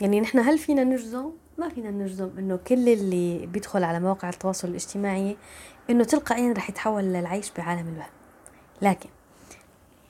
[0.00, 4.68] يعني نحن هل فينا نجزم؟ ما فينا نجزم إنه كل اللي بيدخل على مواقع التواصل
[4.68, 5.36] الاجتماعي
[5.90, 8.10] إنه تلقائيا رح يتحول للعيش بعالم الوهم.
[8.82, 9.08] لكن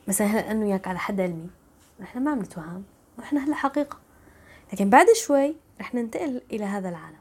[0.09, 1.51] مثلا هلا انه وياك على حد علمي
[2.01, 2.85] نحن ما عم نتوهم
[3.19, 3.99] نحن هلا حقيقة.
[4.73, 7.19] لكن بعد شوي رح ننتقل إلى هذا العالم.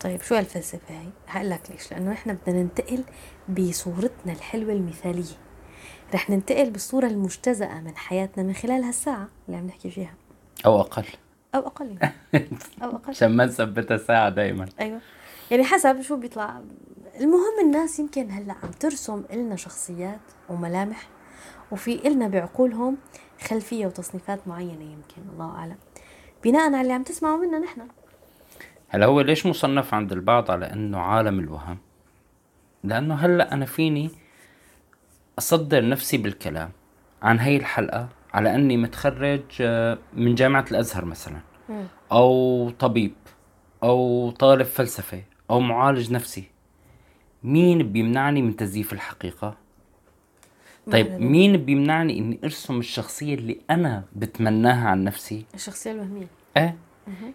[0.00, 3.04] طيب شو هالفلسفة هي؟ هقول لك ليش لأنه إحنا بدنا ننتقل
[3.48, 5.36] بصورتنا الحلوة المثالية.
[6.14, 10.14] رح ننتقل بالصورة المجتزأة من حياتنا من خلال هالساعة اللي عم نحكي فيها.
[10.66, 11.04] أو أقل.
[11.54, 11.98] أو أقل.
[12.82, 13.08] أو أقل.
[13.10, 15.00] عشان ما نثبتها ساعة دائما أيوة.
[15.50, 16.60] يعني حسب شو بيطلع.
[17.20, 21.08] المهم الناس يمكن هلأ عم ترسم إلنا شخصيات وملامح
[21.70, 22.96] وفي إلنا بعقولهم
[23.48, 25.76] خلفية وتصنيفات معينة يمكن الله أعلم.
[26.44, 27.80] بناء على اللي عم تسمعوا منا نحن.
[28.88, 31.78] هلأ هو ليش مصنف عند البعض على إنه عالم الوهم؟
[32.84, 34.10] لأنه هلأ أنا فيني
[35.38, 36.70] أصدر نفسي بالكلام
[37.22, 41.40] عن هي الحلقة على أني متخرج آه، من جامعة الأزهر مثلا.
[42.12, 43.12] أو طبيب
[43.82, 46.44] أو طالب فلسفة أو معالج نفسي.
[47.42, 49.56] مين بيمنعني من تزييف الحقيقة؟
[50.92, 56.28] طيب مين بيمنعني إني أرسم الشخصية اللي أنا بتمناها عن نفسي؟ الشخصية الوهمية.
[56.56, 56.76] إيه؟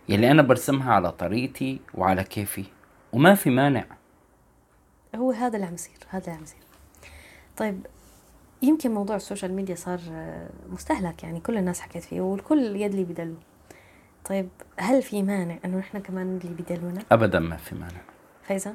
[0.10, 2.66] يلي أنا برسمها على طريقتي وعلى كيفي.
[3.12, 3.86] وما في مانع.
[5.16, 6.62] هو هذا اللي عم يصير هذا اللي عم يصير.
[7.58, 7.86] طيب
[8.62, 13.36] يمكن موضوع السوشيال ميديا صار آه، مستهلك يعني كل الناس حكت فيه والكل يدلي بدلوه
[14.26, 18.02] طيب هل في مانع إنه نحن كمان ندلي بدلونا؟ ابدا ما في مانع.
[18.44, 18.74] فايزة؟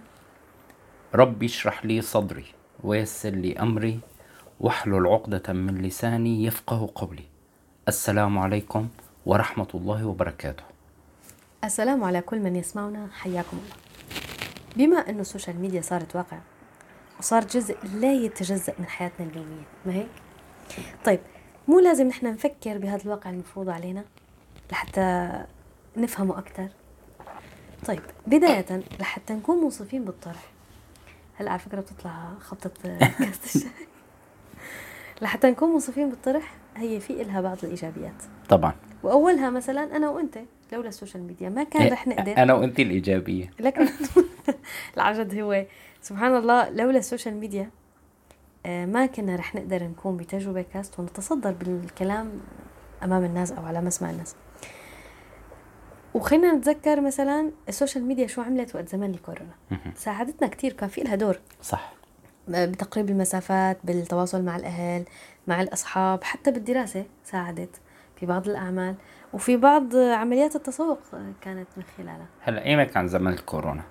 [1.14, 2.44] رب اشرح لي صدري
[2.84, 4.00] ويسر لي أمري
[4.60, 7.24] واحلل عقدة من لساني يفقه قولي.
[7.88, 8.88] السلام عليكم
[9.26, 10.64] ورحمة الله وبركاته.
[11.64, 13.76] السلام على كل من يسمعنا حياكم الله.
[14.76, 16.38] بما إنه السوشيال ميديا صارت واقع
[17.18, 20.08] وصار جزء لا يتجزأ من حياتنا اليومية ما هيك؟
[21.04, 21.20] طيب
[21.68, 24.04] مو لازم نحن نفكر بهذا الواقع المفروض علينا
[24.72, 25.30] لحتى
[25.96, 26.68] نفهمه أكثر
[27.86, 30.50] طيب بداية لحتى نكون منصفين بالطرح.
[31.34, 32.70] هلا على فكرة بتطلع خبطة
[33.18, 33.70] كاسة الشاي.
[35.22, 38.22] لحتى نكون منصفين بالطرح هي في إلها بعض الإيجابيات.
[38.48, 38.74] طبعا.
[39.02, 40.38] وأولها مثلا أنا وأنت
[40.72, 43.50] لولا السوشيال ميديا ما كان رح نقدر أنا وانت الإيجابية.
[43.60, 43.88] لكن
[44.96, 45.64] عن جد هو
[46.06, 47.70] سبحان الله لولا السوشيال ميديا
[48.66, 52.40] آه، ما كنا رح نقدر نكون بتجربة كاست ونتصدر بالكلام
[53.02, 54.36] أمام الناس أو على مسمع الناس.
[56.14, 59.54] وخلينا نتذكر مثلا السوشيال ميديا شو عملت وقت زمان الكورونا.
[59.94, 61.40] ساعدتنا كتير كان في لها دور.
[61.62, 61.92] صح.
[62.48, 65.04] بتقريب المسافات بالتواصل مع الأهل
[65.46, 67.80] مع الأصحاب حتى بالدراسة ساعدت
[68.16, 68.94] في بعض الأعمال.
[69.32, 70.98] وفي بعض عمليات التسوق
[71.40, 72.26] كانت من خلالها.
[72.40, 73.82] هلأ قيمك عن زمن الكورونا؟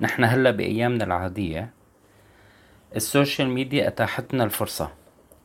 [0.00, 1.70] نحن هلا بأيامنا العادية
[2.96, 4.92] السوشيال ميديا اتاحت لنا الفرصة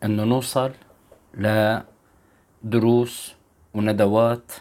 [0.03, 0.71] إنه نوصل
[2.63, 3.35] لدروس
[3.73, 4.51] وندوات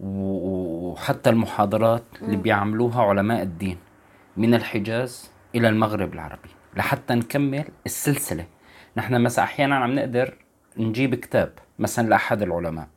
[0.00, 3.78] وحتى المحاضرات اللي بيعملوها علماء الدين
[4.36, 8.46] من الحجاز إلى المغرب العربي لحتى نكمل السلسلة.
[8.96, 10.34] نحن مثلا أحيانا عم نقدر
[10.76, 12.88] نجيب كتاب مثلا لأحد العلماء.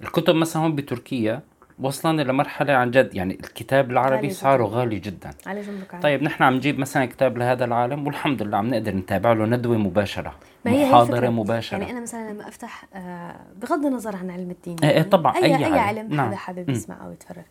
[0.00, 1.42] الكتب مثلا هون بتركيا
[1.80, 4.30] وصلنا لمرحلة عن جد يعني الكتاب العربي.
[4.30, 6.02] سعره غالي جدا على عالي.
[6.02, 9.76] طيب نحن عم نجيب مثلا كتاب لهذا العالم والحمد لله عم نقدر نتابع له ندوة
[9.78, 10.34] مباشرة
[10.64, 11.28] ما هي هي محاضرة الفكرة.
[11.30, 15.08] مباشرة يعني أنا مثلا لما أفتح آه، بغض النظر عن علم الدين إيه إيه يعني
[15.08, 15.78] طبعاً، اي أي أي علم.
[15.78, 16.26] علم نعم.
[16.26, 16.70] حدا حابب.
[16.70, 17.44] يسمع أو يتفرج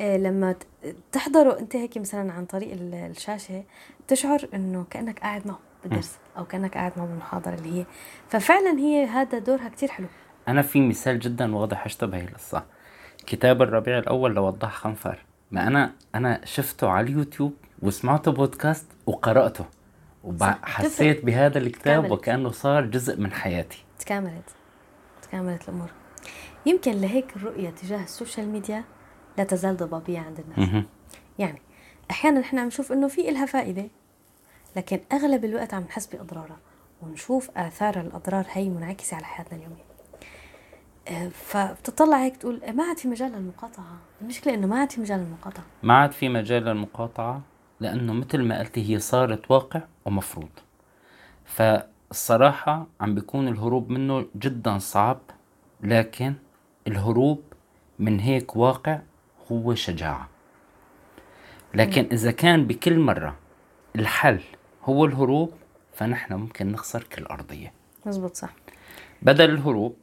[0.00, 0.54] آه، لما
[1.12, 3.62] تحضره أنت هيك مثلا عن طريق ال- الشاشة
[4.08, 7.84] تشعر إنه كأنك قاعد معه بالدرس أو كأنك قاعد معه بالمحاضرة اللي هي
[8.28, 10.06] ففعلا هي هذا دورها كتير حلو
[10.48, 12.64] أنا في مثال جدا واضح أشتبه هي القصة
[13.26, 15.18] كتاب الربيع الأول لوضاح خنفر
[15.50, 19.64] ما أنا أنا شفته على اليوتيوب وسمعته بودكاست وقرأته
[20.40, 22.12] صح، وحسيت بهذا الكتاب تكاملت.
[22.12, 23.84] وكأنه صار جزء من حياتي.
[23.98, 24.50] تكاملت.
[25.22, 25.90] تكاملت الأمور.
[26.66, 28.84] يمكن لهيك الرؤيه تجاه السوشيال ميديا
[29.38, 30.58] لا تزال ضبابية عند الناس.
[30.58, 30.86] مهم.
[31.38, 31.62] يعني
[32.10, 33.86] أحيانا إحنا عم نشوف إنه في إلها فائدة
[34.76, 36.58] لكن أغلب الوقت عم نحس بإضرارها
[37.02, 39.93] ونشوف آثار الأضرار هي منعكسة على حياتنا اليومية.
[41.32, 43.96] فبتطلع هيك تقول آه، ما عاد في مجال للمقاطعة.
[44.22, 45.64] المشكلة إنه ما عاد في مجال للمقاطعة.
[45.82, 47.42] ما عاد في مجال للمقاطعة
[47.80, 50.48] لأنه مثل ما قلتي هي صارت واقع ومفروض.
[51.44, 55.20] فالصراحة عم بيكون الهروب منه جدا صعب
[55.80, 56.34] لكن
[56.86, 57.42] الهروب
[57.98, 59.00] من هيك واقع
[59.52, 60.28] هو شجاعة.
[61.74, 63.36] لكن إذا كان بكل مرة
[63.96, 64.40] الحل
[64.84, 65.52] هو الهروب
[65.92, 67.72] فنحن ممكن نخسر كل أرضية.
[68.06, 68.50] مزبوط صح.
[69.22, 69.96] بدل الهروب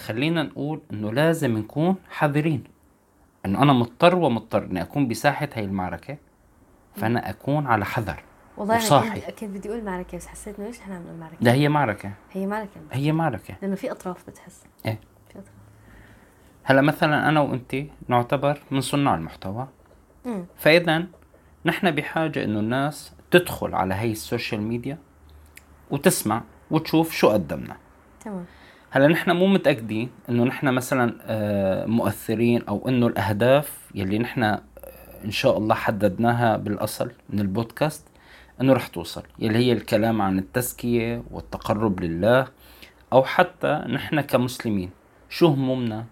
[0.00, 2.64] خلينا نقول إنه لازم نكون حذرين.
[3.46, 6.16] انه أنا مضطر ومضطر إني أكون بساحة هاي المعركة
[6.96, 8.22] فأنا أكون على حذر
[8.56, 9.20] والله أنا وصاحي.
[9.20, 11.68] كنت, كنت بدي أقول معركة بس حسيت إنه ليش إحنا عم نقول معركة؟ ده هي
[11.68, 12.12] معركة.
[12.32, 12.80] هي معركة.
[12.92, 13.54] هي معركة.
[13.62, 14.64] لأنه في أطراف بتحس.
[14.86, 15.00] إيه.
[15.28, 15.54] في أطراف.
[16.62, 17.76] هلأ مثلا أنا وانت
[18.08, 19.68] نعتبر من صناع المحتوى.
[20.56, 21.06] فاذا
[21.64, 24.98] نحن بحاجة إنه الناس تدخل على هي السوشيال ميديا
[25.90, 27.76] وتسمع وتشوف شو قدمنا.
[28.24, 28.44] تمام.
[28.92, 34.60] هلا نحن مو متأكدين إنه نحن مثلا آه، مؤثرين أو إنه الأهداف يلي نحن آه،
[35.24, 38.06] إن شاء الله حددناها بالأصل من البودكاست
[38.60, 42.46] إنه رح توصل يلي هي الكلام عن التزكية والتقرب لله
[43.12, 44.90] أو حتى نحن كمسلمين.
[45.28, 46.04] شو همومنا؟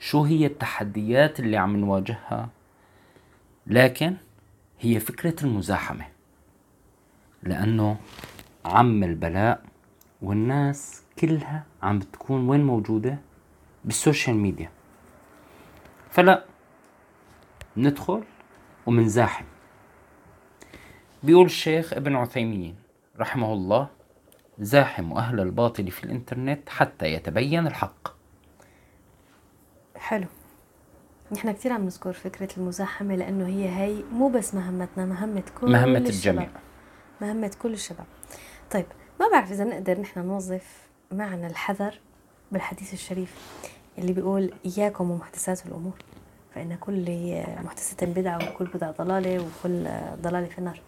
[0.00, 2.48] شو هي التحديات اللي عم نواجهها؟
[3.66, 4.16] لكن
[4.80, 6.04] هي فكرة المزاحمة
[7.42, 7.96] لأنه
[8.64, 9.62] عم البلاء
[10.22, 13.18] والناس كلها عم بتكون وين موجودة؟
[13.84, 14.70] بالسوشيال ميديا.
[16.10, 16.44] فلا
[17.76, 18.22] ندخل
[18.86, 19.44] ومنزاحم.
[21.22, 22.76] بيقول الشيخ ابن عثيمين
[23.18, 23.88] رحمه الله
[24.58, 28.08] زاحم أهل الباطل في الإنترنت حتى يتبين الحق.
[29.96, 30.26] حلو.
[31.32, 35.98] نحن كثير عم نذكر فكرة المزاحمة لأنه هي هي مو بس مهمتنا مهمة كل مهمة
[35.98, 36.08] الشباب.
[36.08, 36.48] الجميع.
[37.20, 38.06] مهمة كل الشباب.
[38.70, 38.86] طيب
[39.20, 40.81] ما بعرف إذا نقدر نحن نوظف
[41.12, 41.98] معنى الحذر
[42.52, 43.34] بالحديث الشريف
[43.98, 45.94] اللي بيقول إياكم ومحدثات الأمور
[46.54, 47.04] فإن كل
[47.64, 49.88] محدثة بدعة وكل بدعة ضلالة وكل
[50.22, 50.80] ضلالة في النار.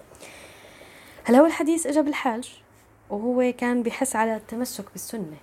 [1.25, 2.62] هلا هو الحديث إجا بالحاج
[3.11, 5.37] وهو كان بحث على التمسك بالسنة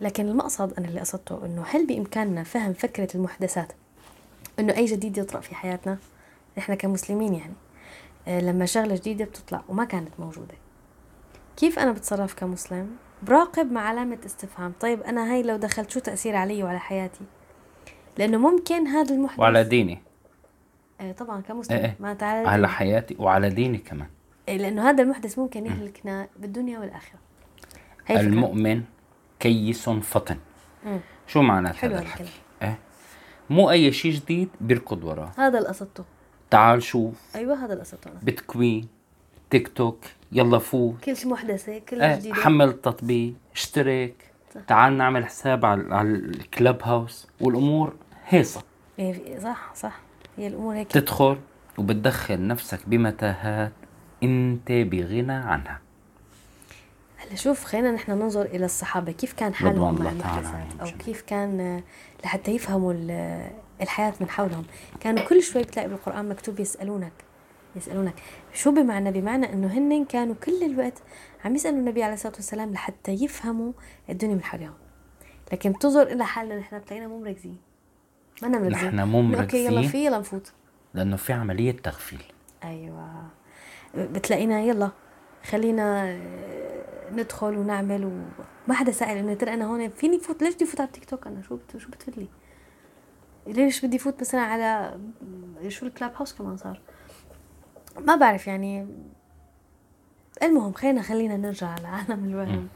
[0.00, 3.72] لكن المقصد أنا اللي قصدته إنه هل بإمكاننا فهم فكرة المحدثات
[4.58, 5.98] إنه أي جديد يطرأ في حياتنا؟
[6.58, 7.54] نحن كمسلمين يعني
[8.28, 10.54] آه، لما شغلة جديدة بتطلع وما كانت موجودة.
[11.56, 14.72] كيف أنا بتصرف كمسلم؟ براقب مع علامة استفهام.
[14.80, 17.24] طيب أنا هاي لو دخلت شو تأثير علي وعلى حياتي؟
[18.18, 20.02] لأنه ممكن هذا المحدث وعلى ديني.
[21.00, 21.76] آه طبعا كمسلم.
[21.76, 21.96] إيه إيه.
[22.00, 22.48] ما تعالى.
[22.48, 24.08] على حياتي وعلى ديني كمان.
[24.48, 27.18] إيه لأنه هذا المحدث ممكن يهلكنا بالدنيا والآخرة.
[28.06, 28.20] هي.
[28.20, 28.82] المؤمن
[29.40, 30.36] كيس فطن.
[30.84, 31.00] مم.
[31.26, 32.24] شو حلو هذا الحكي؟
[32.62, 32.78] إيه؟
[33.50, 35.32] مو أي شيء جديد بيركض وراه.
[35.38, 36.04] هذا اللي قصدته
[36.50, 37.14] تعال شوف.
[37.36, 38.88] أيوة هذا اللي قصدته بتكوين
[39.50, 40.04] تيك توك.
[40.32, 40.94] يلا فوت.
[41.04, 42.34] كل شيء محدثة كل إيه جديدة.
[42.34, 44.14] حمل التطبيق اشترك.
[44.54, 44.60] صح.
[44.60, 47.26] تعال نعمل حساب على على الكلب هاوس.
[47.40, 47.92] والأمور
[48.28, 48.62] هيصة.
[48.98, 50.00] إيه في- صح صح.
[50.36, 50.88] هي الأمور هيك.
[50.92, 51.38] تدخل
[51.78, 53.72] وبتدخل نفسك بمتاهات
[54.22, 55.80] انت بغنى عنها.
[57.16, 59.12] هلا شوف خلينا نحن ننظر إلى الصحابة.
[59.12, 60.98] كيف كان حالهم مع المحدثات أو.
[60.98, 61.82] كيف كان
[62.24, 63.50] لحتى يفهموا ال-
[63.82, 64.64] الحياة من حولهم.
[65.00, 67.12] كانوا كل شوي بتلاقي بالقرآن مكتوب يسألونك.
[67.76, 68.14] يسألونك.
[68.52, 71.02] شو بمعنى؟ بمعنى إنه هن كانوا كل الوقت
[71.44, 73.72] عم يسألوا النبي عليه الصلاة والسلام لحتى يفهموا
[74.10, 74.74] الدنيا من حولهم.
[75.52, 77.58] لكن بتنظر إلى حالنا نحن بتلاقينا مو مركزين.
[78.42, 79.90] ما مركزين؟ نحن مو إنه okay يلا مركزين.
[79.90, 80.52] في يلا نفوت.
[80.94, 82.22] لأنه في عملية تغفيل.
[82.64, 83.26] أيوه.
[83.94, 84.90] بتلاقينا يلا
[85.44, 86.18] خلينا
[87.12, 90.86] ندخل ونعمل وما حدا سأل إنه ترى أنا هون فيني فوت ليش بدي فوت على
[90.86, 91.76] التيك توك أنا؟ شو بت...
[91.76, 92.28] شو بتفيد لي؟
[93.46, 95.00] ليش بدي فوت مثلا على
[95.68, 96.80] شو ال Clubhouse كمان صار؟
[98.00, 98.86] ما بعرف يعني.
[100.42, 102.68] المهم خلينا خلينا نرجع لعالم الوهم.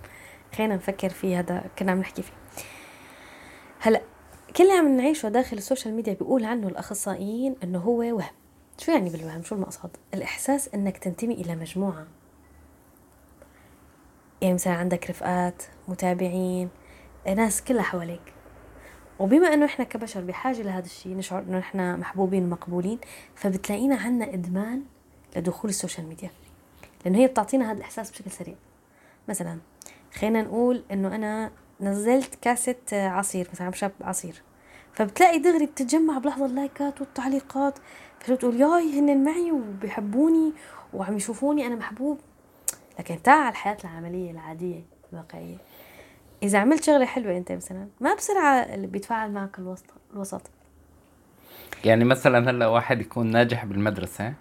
[0.57, 2.33] خلينا نفكر فيه هذا كنا عم نحكي فيه.
[3.81, 4.01] هلا
[4.57, 8.35] كل اللي عم نعيشه داخل السوشيال ميديا بيقول عنه الأخصائيين إنه هو وهم.
[8.79, 12.07] شو يعني بالوهم؟ شو المقصد؟ الإحساس إنك تنتمي إلى مجموعة.
[14.43, 16.69] يعني مثلا عندك رفقات متابعين
[17.27, 18.33] ناس كلها حواليك.
[19.19, 22.99] وبما إنه إحنا كبشر بحاجة لهذا الشيء نشعر إنه إحنا محبوبين ومقبولين
[23.35, 24.83] فبتلاقينا عنا إدمان
[25.37, 26.31] لدخول السوشيال ميديا
[27.05, 28.55] لأنه هي بتعطينا هذا الإحساس بشكل سريع.
[29.29, 29.59] مثلا
[30.15, 31.51] خلينا نقول إنه أنا
[31.81, 34.43] نزلت كاسة عصير مثلا بشرب عصير.
[34.93, 37.79] فبتلاقي دغري بتتجمع بلحظة اللايكات والتعليقات.
[38.21, 40.53] فبتقول ياي هن معي وبيحبوني
[40.95, 42.19] وعم يشوفوني أنا محبوب.
[42.99, 45.57] لكن تعال على الحياة العملية العادية الواقعية.
[46.43, 50.43] إذا عملت شغلة حلوة أنت مثلا ما بسرعة اللي بيتفاعل معك الوسط الوسط.
[51.85, 54.35] يعني مثلا هلأ واحد يكون ناجح بالمدرسة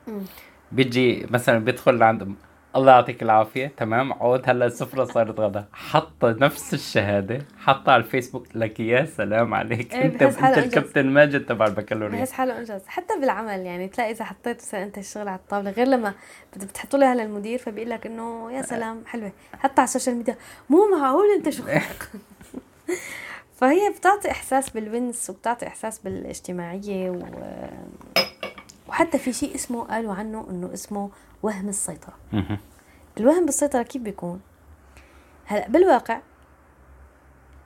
[0.75, 2.36] بيجي مثلا بيدخل عند
[2.75, 5.65] الله يعطيك العافية تمام؟ عود هلا السفرة صارت غدا.
[5.74, 9.94] حط نفس الشهادة حطها على الفيسبوك لك يا سلام عليك.
[9.94, 10.58] إيه، أنت أنت.
[10.58, 12.17] الكابتن ماجد تبع البكالوريا.
[12.20, 15.88] بحس حاله انجز حتى بالعمل يعني تلاقي إذا حطيت مثلا أنت الشغل على الطاولة غير
[15.88, 16.13] لما
[16.55, 19.32] بت- بتحطوا لها للمدير فبيقول لك إنه يا سلام حلوة.
[19.60, 20.36] حتى على ال social media.
[20.70, 21.63] مو معقول أنت شو
[23.58, 27.20] فهي بتعطي إحساس بالونس وبتعطي إحساس بالإجتماعية و...
[28.88, 31.10] وحتى في شيء اسمه قالوا عنه إنه اسمه
[31.44, 32.13] وهم السيطرة.
[33.18, 34.42] الوهم بالسيطرة كيف بيكون؟
[35.46, 36.20] هلأ بالواقع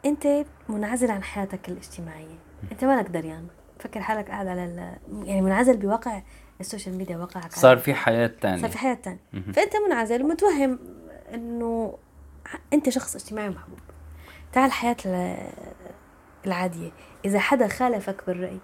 [0.06, 2.38] أنت منعزل عن حياتك الاجتماعية
[2.72, 3.48] أنت مالك دريان
[3.80, 4.98] فكر حالك قاعد على ال...
[5.28, 6.22] يعني منعزل بواقع
[6.62, 7.78] ال social media واقعك صار.
[7.78, 9.20] في حياة تانية صار في حياة تانية.
[9.34, 10.80] فأنت منعزل ومتوهم
[11.34, 11.98] إنه
[12.74, 13.80] أنت شخص اجتماعي ومحبوب
[14.54, 15.50] تعال حياة ال-
[16.46, 16.92] العادية
[17.26, 18.60] إذا حدا خالفك بالرأي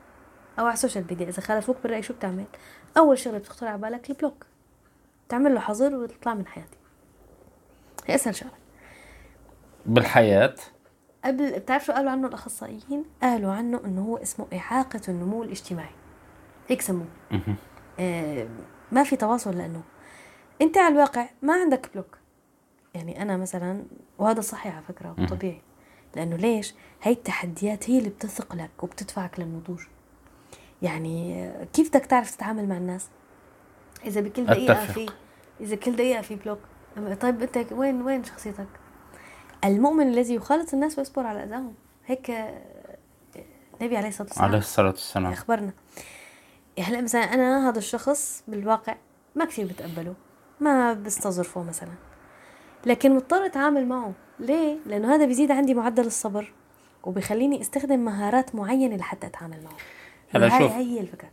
[0.60, 2.46] أو على ال social media إذا خالفوك بالراي شو بتعمل؟
[2.98, 4.46] أول شغلة بتخطر على بالك ال block
[5.30, 6.78] تعمل له حظر وتطلع من حياتي.
[8.06, 8.54] هي أسهل شغلة.
[9.86, 10.56] بالحياة؟
[11.26, 15.96] قبل بتعرف شو قالوا عنه الأخصائيين؟ قالوا عنه إنه هو اسمه إعاقة النمو الاجتماعي.
[16.68, 17.08] هيك سموه.
[18.00, 18.48] آه
[18.92, 19.82] ما في تواصل لأنه
[20.62, 22.18] أنت على الواقع ما عندك بلوك
[22.94, 23.84] يعني أنا مثلا
[24.18, 25.62] وهذا صحيح على فكرة وطبيعي
[26.16, 29.82] لأنه ليش؟ هي التحديات هي اللي بتثقلك وبتدفعك للنضوج.
[30.86, 33.08] يعني كيف بدك تعرف تتعامل مع الناس؟
[34.06, 34.94] إذا بكل دقيقة أتفق.
[34.94, 35.10] في
[35.62, 36.60] إذا كل دقيقة في بلوك.
[37.22, 38.68] طيب أنت وين وين شخصيتك؟
[39.66, 41.74] المؤمن الذي يخالط الناس ويصبر على أذاهم.
[42.06, 42.30] هيك
[43.82, 45.32] النبي عليه الصلاة والسلام عليه الصلاة والسلام.
[45.32, 45.74] أخبرنا.
[46.80, 48.96] هلا مثلا أنا هذا الشخص بالواقع
[49.36, 50.14] ما كثير بتقبله.
[50.60, 51.94] ما بستظرفه مثلا.
[52.86, 54.14] لكن مضطر أتعامل معه.
[54.40, 56.54] ليه؟ لأنه هذا بيزيد عندي معدل الصبر
[57.04, 59.78] وبيخليني أستخدم مهارات معينة لحتى أتعامل معه.
[60.36, 60.72] هلا هاي شوف.
[60.72, 61.28] هي الفكرة.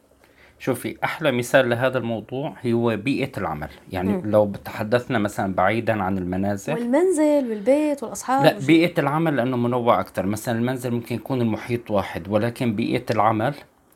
[0.59, 3.69] شوفي أحلى مثال لهذا الموضوع هو بيئة العمل.
[3.93, 4.31] يعني مم.
[4.31, 6.73] لو تحدثنا مثلا بعيدا عن المنازل.
[6.73, 11.91] والمنزل والبيت والأصحاب لا وش- بيئة العمل لأنه منوع أكثر مثلا المنزل ممكن يكون المحيط
[11.91, 13.55] واحد ولكن بيئة العمل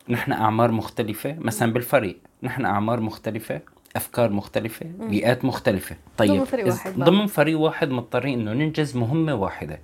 [0.08, 1.36] نحن أعمار مختلفة.
[1.38, 3.60] مثلا بالفريق نحن أعمار مختلفة
[3.96, 5.96] أفكار مختلفة بيئات مختلفة.
[6.16, 7.06] طيب ضمن فريق واحد بقى.
[7.10, 9.78] ضمن فريق واحد مضطرين إنه ننجز مهمة واحدة.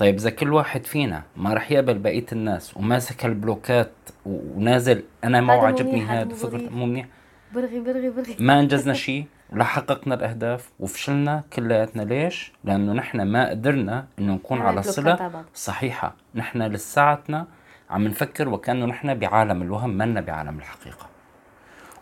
[0.00, 3.92] طيب إذا كل واحد فينا ما رح يقبل بقية الناس وماسك البلوكات
[4.26, 7.06] ونازل أنا ما عجبني هذا هذا مو منيح
[7.54, 13.50] برغي برغي برغي ما أنجزنا شيء ولا حققنا الأهداف وفشلنا كلياتنا ليش؟ لأنه نحن ما
[13.50, 15.44] قدرنا إنه نكون على صلة.
[15.54, 17.46] صحيحة، نحن لساتنا
[17.90, 21.06] عم نفكر وكأنه نحن بعالم الوهم منا بعالم الحقيقة.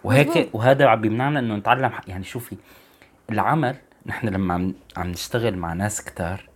[0.04, 0.54] وهيك.
[0.54, 2.56] وهذا عم بيمنعنا إنه نتعلم يعني شوفي
[3.30, 3.76] العمل
[4.06, 6.48] نحن لما عم عم نشتغل مع ناس كتار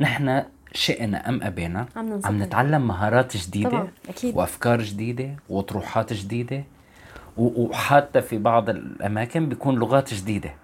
[0.00, 1.86] نحن شئنا أم أبينا.
[1.96, 2.42] عم عم.
[2.42, 4.36] نتعلم مهارات جديدة طبعاً، أكيد.
[4.36, 6.64] وأفكار جديدة وطروحات جديدة.
[7.36, 10.54] وحتى في بعض الأماكن بيكون لغات جديدة.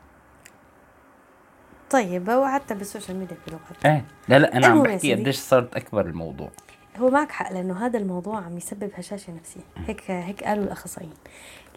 [1.90, 3.86] طيب وحتى بالسوشيال ميديا في لغات.
[3.86, 4.04] إيه.
[4.28, 5.14] لا لا أنا عم بحكي.
[5.14, 6.50] قديش صارت أكبر الموضوع.
[6.98, 9.60] هو معك حق لأنه هذا الموضوع عم يسبب هشاشة نفسية.
[9.86, 11.14] هيك هيك قالوا الأخصائيين.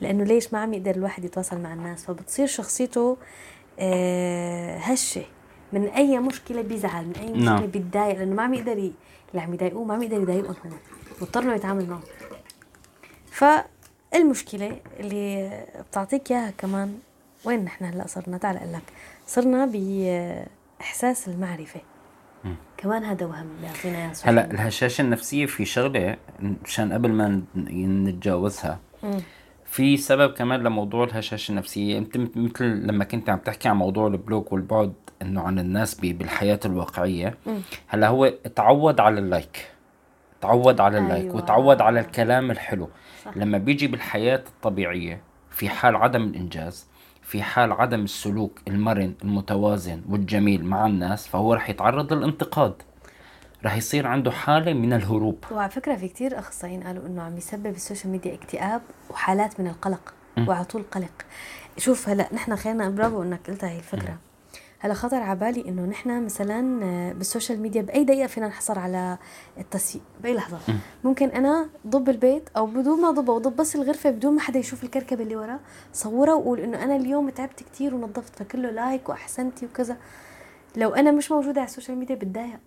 [0.02, 3.18] لأنه ليش ما عم يقدر الواحد يتواصل مع الناس؟ فبتصير شخصيته
[3.80, 5.24] آه، هشة.
[5.74, 7.56] من أي مشكلة بيزعل من أي نعم.
[7.56, 8.72] مشكله بيتضايق لأنه ما عم يقدر.
[8.74, 10.78] اللي عم يضايقوه ما عم يقدر يضايقهم هو
[11.22, 12.02] مضطر إنه يتعامل معهم
[13.32, 15.52] فالمشكلة اللي
[15.92, 16.98] بتعطيك إياها كمان
[17.46, 18.82] وين نحن هلأ صرنا تعال أقول لك
[19.28, 21.82] صرنا بإحساس المعرفة
[22.78, 24.52] كمان هذا وهم بيعطينا إياه هلأ.
[24.52, 26.18] الهشاشة النفسية في شغلة
[26.64, 29.22] مشان قبل ما نتجاوزها مم.
[29.66, 34.15] في سبب كمان لموضوع الهشاشة النفسية أنت مثل لما كنت عم تحكي عن موضوع ال
[34.15, 37.38] block والبعد إنه عن الناس بالحياة الواقعية.
[37.88, 39.72] هلا هو تعود على ال like.
[40.42, 41.36] تعود على ال like أيوة.
[41.36, 42.90] وتعود على الكلام الحلو.
[43.26, 43.38] صح.
[43.38, 46.88] لما بيجي بالحياة الطبيعية في حال عدم الإنجاز
[47.22, 52.74] في حال عدم السلوك المرن المتوازن والجميل مع الناس فهو رح يتعرض للانتقاد.
[53.66, 55.44] رح يصير عنده حالة من الهروب.
[55.52, 59.68] وعلى فكرة في كتير أخصائيين قالوا إنه عم يسبب ال social media اكتئاب وحالات من
[59.68, 60.14] القلق
[60.48, 61.26] وعلى طول قلق.
[61.78, 64.18] شوف هلا نحن خلينا برافو إنك قلت هاي الفكرة.
[64.82, 68.80] هلا خطر على بالي إنه نحن مثلا آه، بال social media بأي دقيقة فينا نحصل
[68.80, 69.18] على
[69.58, 70.60] التصفيق بأي لحظة.
[71.04, 74.84] ممكن أنا ضب البيت أو بدون ما ضبه وضب بس الغرفة بدون ما حدا يشوف
[74.84, 75.60] الكركبة اللي وراه
[75.94, 79.98] صورها وقول إنه أنا اليوم تعبت كتير ونظفت فكله like وأحسنتي وكذا.
[80.76, 82.60] لو أنا مش موجودة على ال social media بتضايق.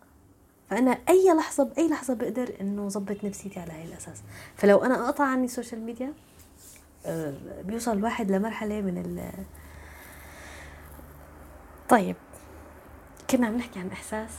[0.71, 4.23] فأنا أي لحظة بأي لحظة بقدر إنه ظبط نفسيتي على هاي الأساس.
[4.57, 6.13] فلو أنا قطع عني ال social media
[7.07, 8.99] آه، بيوصل الواحد لمرحلة من
[11.89, 12.17] طيب
[13.31, 14.31] كنا عم نحكي عن إحساس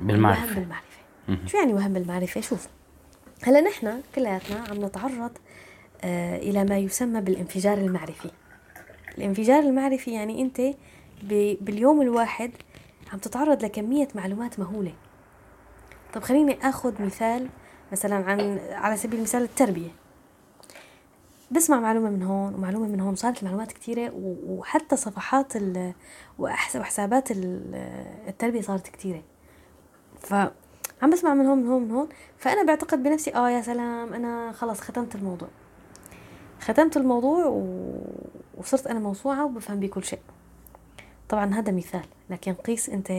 [0.00, 0.54] بالمعرفة.
[0.54, 1.46] بالمعرفة.
[1.46, 2.68] شو يعني وهم بالمعرفة؟ شوف
[3.42, 5.30] هلأ نحن كلياتنا عم نتعرض
[6.04, 8.30] آه إلى ما يسمى بالانفجار المعرفي.
[9.18, 10.60] الانفجار المعرفي يعني أنت
[11.22, 12.50] ب- باليوم الواحد
[13.12, 14.92] عم تتعرض لكمية معلومات مهولة.
[16.14, 17.48] طب خليني آخذ مثال
[17.92, 19.90] مثلا عن على سبيل المثال التربية.
[21.54, 24.12] بسمع معلومة من هون ومعلومة من هون صارت المعلومات كثيره
[24.46, 25.52] وحتى صفحات
[26.38, 27.74] وحسابات ال-
[28.28, 29.22] التربية صارت كثيره
[30.20, 30.50] فعم
[31.12, 32.08] بسمع من هون من هون من هون.
[32.38, 35.48] فأنا بعتقد بنفسي آه يا سلام أنا خلص ختمت الموضوع.
[36.60, 37.96] ختمت الموضوع و...
[38.58, 40.20] وصرت أنا موسوعة وبفهم بكل شيء.
[41.28, 43.10] طبعا هذا مثال لكن قيس أنت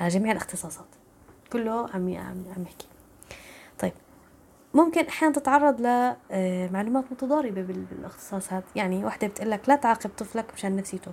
[0.00, 0.86] على جميع الاختصاصات.
[1.52, 2.88] كله عم عم عم يحكي.
[4.76, 10.46] ممكن أحيانا تتعرض لمعلومات متضاربة بال- بالاختصاص هذا يعني وحده بتقول لك لا تعاقب طفلك
[10.54, 11.12] مشان نفسيته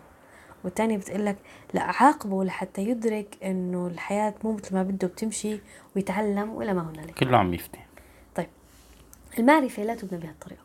[0.63, 1.37] والتانية بتقول لك
[1.73, 5.59] لا عاقبه لحتى يدرك إنه الحياة مو مثل ما بده بتمشي
[5.95, 7.13] ويتعلم ولا ما هنالك.
[7.13, 7.79] كله عم يفتي.
[9.39, 10.63] المعرفة لا تبنى بهالطريقة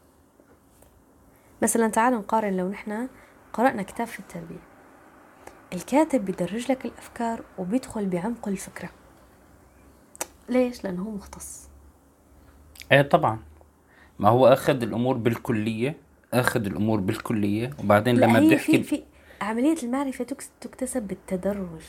[1.62, 3.08] مثلا تعال نقارن لو نحن
[3.52, 4.60] قرأنا كتاب في التربية.
[5.72, 8.90] الكاتب بيدرج لك الأفكار وبيدخل بعمق الفكرة.
[10.48, 11.67] ليش؟ لأنه هو مختص.
[12.92, 13.38] إيه طبعا.
[14.18, 15.95] ما هو أخذ الأمور بالكلية
[16.35, 19.02] أخذ الأمور بالكلية وبعدين لما بدي في في
[19.40, 21.80] عملية المعرفة تكس- تكتسب بالتدرج.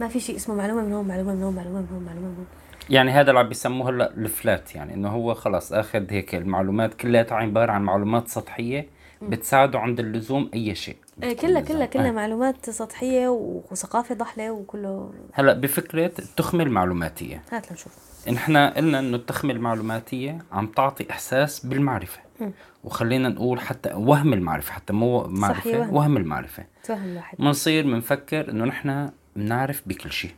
[0.00, 2.34] ما في شيء اسمه معلومة من هون معلومة من هون معلومة من هون معلومة من
[2.36, 2.46] هون.
[2.90, 7.26] يعني هذا اللي عم بيسموه هلا الفلات يعني إنه هو خلص أخذ هيك المعلومات كلها
[7.30, 8.86] عبارة عن معلومات سطحية
[9.22, 10.96] بتساعده عند اللزوم أي شيء.
[11.20, 11.60] كلها لزوم.
[11.76, 12.10] كلها كلها إيه.
[12.12, 17.92] معلومات سطحية و- وثقافة ضحلة وكله هلا بفكرة التخمه المعلوماتية هات لنشوف
[18.28, 22.52] إحنا قلنا إنه التخمه المعلوماتية عم تعطي إحساس بالمعرفة مم.
[22.84, 25.94] وخلينا نقول حتى وهم المعرفة حتى مو معرفة وهم.
[25.94, 30.30] وهم المعرفة تفهم الواحد بنصير بنفكر إنه نحن بنعرف بكل شيء.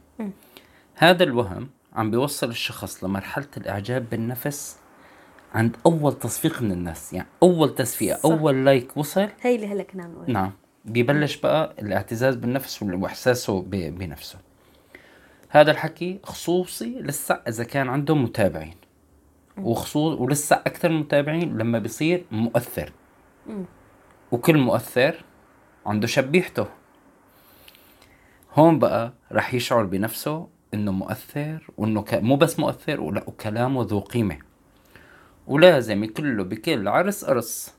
[0.95, 4.77] هذا الوهم عم بيوصل الشخص لمرحلة الإعجاب بالنفس
[5.55, 8.25] عند أول تصفيق من الناس يعني أول تصفيق صح.
[8.25, 10.53] أول لايك وصل هي اللي هلا كنا عم نقول نعم
[10.85, 12.83] بيبلش بقى الاعتزاز بالنفس
[13.63, 14.39] ب- بنفسه.
[15.49, 18.75] هذا الحكي خصوصي لسه إذا كان عنده متابعين.
[19.59, 22.93] وخصوص ولسه أكثر متابعين لما بيصير مؤثر.
[24.33, 25.25] وكل مؤثر
[25.87, 26.67] عنده شبيحته.
[28.55, 32.15] هون بقى رح يشعر بنفسه إنه مؤثر وإنه ك...
[32.15, 34.39] مو بس مؤثر ولا وكلامه ذو قيمة.
[35.47, 37.75] ولازم يكله بكل عرس قرص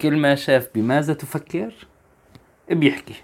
[0.00, 1.74] كل ما شاف بماذا تفكر
[2.70, 3.14] بيحكي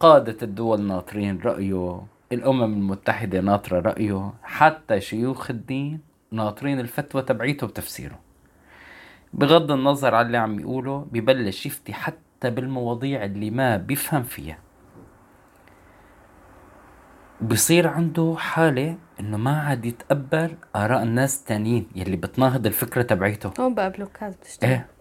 [0.00, 8.18] قادة الدول ناطرين رأيه الأمم المتحدة ناطرة رأيه حتى شيوخ الدين ناطرين الفتوى تبعيته بتفسيره.
[9.32, 14.58] بغض النظر على اللي عم يقوله ببلش يفتي حتى بالمواضيع اللي ما بيفهم فيها.
[17.40, 23.52] بصير عنده حالة إنه ما عاد يتقبل آراء الناس التانيين يلي بتناقض الفكرة تبعيته.
[23.60, 24.70] هون بقى بلوكات بتشتغل.
[24.70, 24.97] إيه.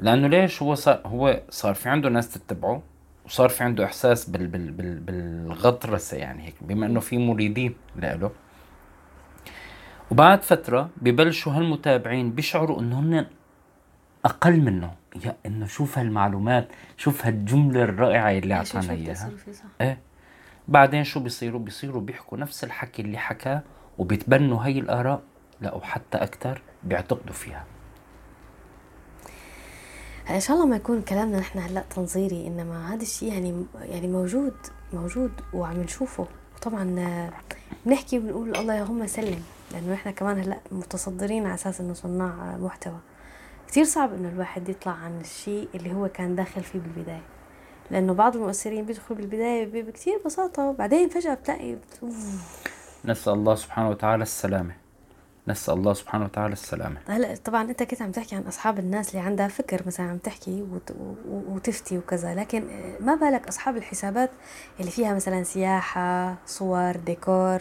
[0.00, 2.82] لأنه ليش هو صار هو صار في عنده ناس تتبعه
[3.24, 8.30] وصار في عنده إحساس بال بال بال بالغطرسة يعني هيك بما إنه في مريدين له
[10.10, 13.26] وبعد فترة ببلشوا هالمتابعين بيشعروا إنه هن
[14.24, 14.94] أقل منه.
[15.24, 19.30] يا إنه شوف هالمعلومات شوف هالجملة الرائعة اللي أعطانا إياها.
[19.80, 19.98] إيه.
[20.68, 23.62] بعدين شو بيصيروا؟ بيصيروا بيحكوا نفس الحكي اللي حكاه
[23.98, 25.22] وبيتبنوا هي الآراء
[25.60, 27.64] لا وحتى أكثر بيعتقدوا فيها.
[30.30, 34.54] إن شاء الله ما يكون كلامنا نحن هلأ تنظيري إنما هذا الشيء يعني يعني موجود
[34.92, 36.26] موجود وعم نشوفه.
[36.56, 37.30] وطبعا آه،
[37.86, 42.98] بنحكي وبنقول الله اللهم سلم لأنه نحن كمان هلأ متصدرين على أساس إنه صناع محتوى.
[43.68, 47.22] كثير صعب إنه الواحد يطلع عن الشيء اللي هو كان داخل فيه بالبداية.
[47.90, 51.76] لأنه بعض المؤثرين بيدخلوا بالبداية بكثير بساطة بعدين فجأة بتلاقي.
[53.04, 54.87] نسأل الله سبحانه وتعالى السلامة.
[55.48, 57.00] نسأل الله سبحانه وتعالى السلامة.
[57.08, 60.62] هلا طبعا أنت كنت عم تحكي عن أصحاب الناس اللي عندها فكر مثلا عم تحكي
[60.62, 62.64] وت- و- وتفتي وكذا لكن
[63.00, 64.30] ما بالك أصحاب الحسابات
[64.80, 67.58] اللي فيها مثلا سياحة صور ديكور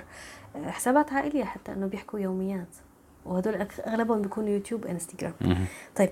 [0.66, 2.76] حسابات عائلية حتى إنه بيحكوا يوميات.
[3.26, 5.34] وهدول أغلبهم بيكونوا يوتيوب إنستغرام.
[5.96, 6.10] طيب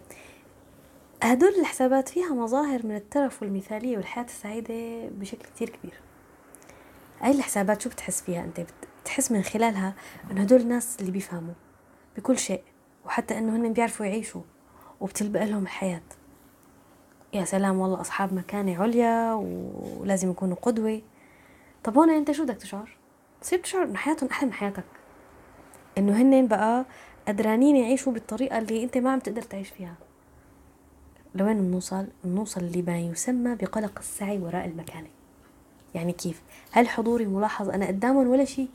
[1.24, 5.94] هدول الحسابات فيها مظاهر من الترف والمثالية والحياة السعيدة بشكل كتير كبير.
[7.22, 9.94] هاي الحسابات شو بتحس فيها أنت؟ بت- بتحس من خلالها
[10.32, 11.54] إنه هدول الناس اللي بيفهموا.
[12.18, 12.62] بكل شيء
[13.06, 14.42] وحتى إنه هن بيعرفوا يعيشوا
[15.02, 16.02] وبتلبق لهم الحياة
[17.34, 21.02] يا سلام والله أصحاب مكانة عليا ولازم يكونوا قدوة
[21.84, 22.98] طب هون أنت شو بدك تشعر؟
[23.42, 24.84] تصير تشعر إنه حياتهم أحلى من حياتك
[25.98, 26.86] إنه هن بقى
[27.28, 29.96] قدرانين يعيشوا بالطريقة اللي أنت ما عم تقدر تعيش فيها
[31.36, 35.08] لوين بنوصل؟ بنوصل لما يسمى بقلق السعي وراء المكانة
[35.96, 38.68] يعني كيف؟ هل حضوري ملاحظ أنا قدامهم ولا شيء؟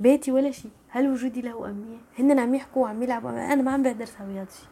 [0.00, 3.82] بيتي ولا شيء هل وجودي له أهمية؟ هن عم يحكوا وعم يلعبوا أنا ما عم
[3.82, 4.68] بقدر أسوي هذا الشيء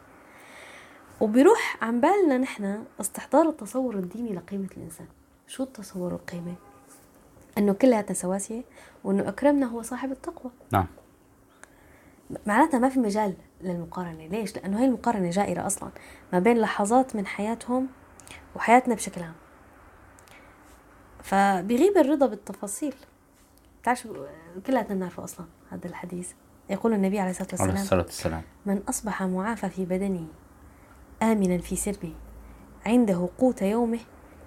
[1.21, 5.07] وبيروح عن بالنا نحن استحضار التصور الديني لقيمة الإنسان.
[5.47, 6.53] شو التصور القيمة؟
[7.57, 8.63] أنه كلياتنا سواسية
[9.03, 10.51] وأنه أكرمنا هو صاحب التقوى.
[10.71, 10.87] نعم.
[12.45, 14.27] معناتها ما في مجال للمقارنة.
[14.27, 15.89] ليش؟ لأنه هي المقارنة جائرة أصلا
[16.33, 17.87] ما بين لحظات من حياتهم
[18.55, 19.35] وحياتنا بشكل عام.
[21.23, 22.95] فبيغيب الرضا بالتفاصيل.
[23.81, 24.25] بتعرف شو-
[24.67, 26.31] كلياتنا بنعرفه أصلا هذا الحديث.
[26.69, 28.41] يقول النبي عليه الصلاة عليه والسلام الصلاة والسلام.
[28.65, 30.27] من أصبح معافى في بدنه
[31.23, 32.13] آمنا في سربه
[32.85, 33.99] عنده قوت يومه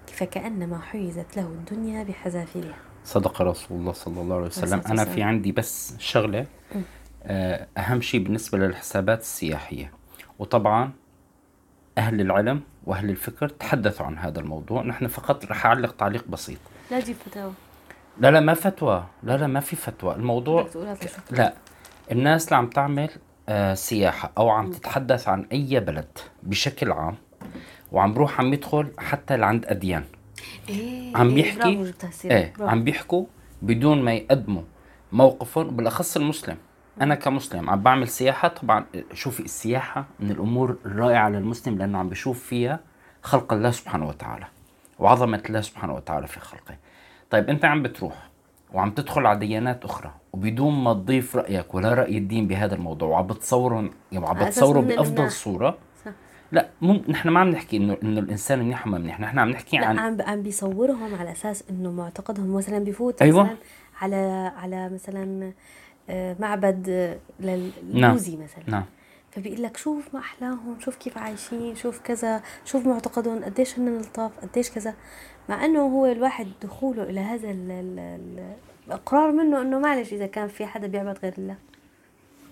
[0.07, 2.75] فكأنما حيزت له الدنيا بحذافيرها.
[3.03, 4.81] صدق رسول الله صلى الله عليه وسلم.
[4.89, 5.05] أنا.
[5.05, 6.45] في عندي بس شغلة
[7.23, 9.91] آه، أهم شيء بالنسبة للحسابات السياحية.
[10.39, 10.91] وطبعا
[11.97, 14.83] أهل العلم وأهل الفكر تحدثوا عن هذا الموضوع.
[14.83, 16.59] نحن فقط رح أعلق تعليق بسيط.
[16.91, 17.53] لا تجيب فتاوى.
[18.19, 19.05] لا لا ما فتوى.
[19.23, 20.15] لا لا ما في فتوى.
[20.15, 20.67] الموضوع.
[21.31, 21.53] لا.
[22.11, 23.09] الناس اللي عم تعمل
[23.49, 27.15] آه سياحة أو عم تتحدث عن أي بلد بشكل عام
[27.91, 30.03] وعم بروح عم يدخل حتى لعند أديان.
[30.69, 31.65] إيه عم إيه،
[32.25, 32.71] إيه برافو.
[32.71, 33.25] عم بيحكوا
[33.61, 34.63] بدون ما يقدموا
[35.11, 36.57] موقفهم بالأخص المسلم.
[37.01, 42.43] أنا كمسلم عم بعمل سياحة طبعا شوفي السياحة من الأمور الرائعة للمسلم لأنه عم بشوف
[42.43, 42.79] فيها
[43.23, 44.45] خلق الله سبحانه وتعالى
[44.99, 46.75] وعظمة الله سبحانه وتعالى في خلقه.
[47.29, 48.29] طيب انت عم بتروح
[48.73, 53.27] وعم تدخل على ديانات أخرى وبدون ما تضيف رأيك ولا رأي الدين بهذا الموضوع وعم
[53.27, 55.31] بتصورهم يعني بتصوروا إن بأفضل.
[55.31, 56.11] صورة صح.
[56.51, 59.77] لا مو نحن ما عم نحكي انه إنه الإنسان منيح وما منيح نحن عم نحكي
[59.77, 63.43] عن عم عم بيصورهم على أساس إنه معتقدهم مثلا بيفوت أيوة.
[63.43, 63.57] مثلا
[64.01, 65.51] على على مثلا
[66.09, 67.69] آه، معبد آه، نعم.
[67.93, 68.85] للبوذي مثلا نعم
[69.31, 74.31] فبيقول لك شوف ما أحلاهم شوف كيف عايشين شوف كذا شوف معتقدهم قديش هن لطاف
[74.39, 74.93] قديش كذا
[75.49, 78.55] مع إنه هو الواحد دخوله إلى هذا ال ال ال
[78.87, 81.55] الإقرار منه إنه معلش إذا كان في حدا بيعبد غير الله.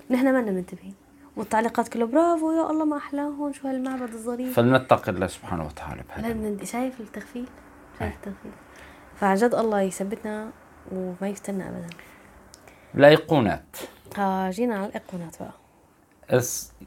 [0.09, 0.93] نحن ما منتبهين
[1.35, 4.55] والتعليقات كله برافو يا الله ما أحلاهم شو هالمعبد الظريف.
[4.55, 6.65] فلنتقي الله سبحانه وتعالى بهذا.
[6.65, 7.45] شايف التغفيل؟
[7.99, 8.51] شايف التغفيل.
[9.15, 10.51] فعن جد الله يثبتنا
[10.91, 11.87] وما يفتنا ابدا.
[12.95, 13.77] الأيقونات.
[14.19, 15.53] آه جينا على الأيقونات بقى.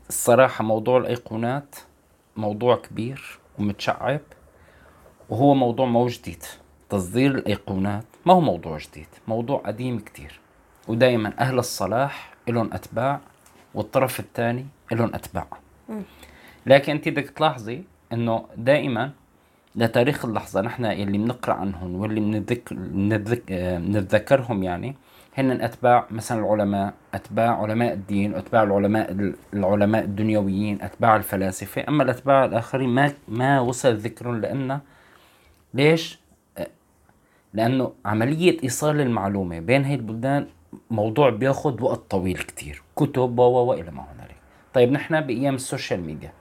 [0.08, 1.76] الصراحة موضوع الأيقونات
[2.36, 4.20] موضوع كبير ومتشعب.
[5.28, 6.42] وهو موضوع مو جديد.
[6.90, 10.40] تصدير الأيقونات ما هو موضوع جديد؟ موضوع قديم كتير.
[10.88, 13.20] ودائما أهل الصلاح لهم أتباع
[13.74, 15.46] والطرف الثاني لهم أتباع.
[16.66, 19.10] لكن أنت بدك تلاحظي أنه دائما
[19.76, 22.44] لتاريخ اللحظة نحن اللي بنقرأ عنهم واللي.
[23.50, 24.94] آه، بنتذكرهم يعني
[25.38, 31.84] هن أتباع مثلا العلماء أتباع علماء الدين أتباع العلماء العلماء الدنيويين أتباع الفلاسفة.
[31.88, 34.80] أما الأتباع الآخرين ما ما وصل ذكرهم لأن
[35.74, 36.18] ليش؟
[37.54, 40.46] لأنه عملية إيصال المعلومة بين هي البلدان
[40.90, 42.82] موضوع بياخد وقت طويل كتير.
[42.96, 44.36] كتب و وإلى ما هنالك.
[44.74, 46.32] طيب نحن بأيام السوشيال ميديا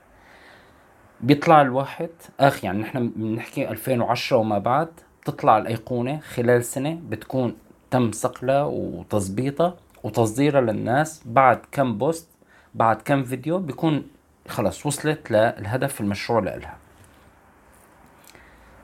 [1.20, 2.08] بيطلع الواحد
[2.40, 4.88] أخ يعني نحن بنحكي 2010 وما بعد
[5.22, 7.56] بتطلع الأيقونة خلال سنة بتكون
[7.90, 12.28] تم صقلها وتظبيطها وتصديرها للناس بعد كم بوست
[12.74, 14.06] بعد كم فيديو بيكون
[14.48, 16.76] خلص وصلت للهدف المشروع لها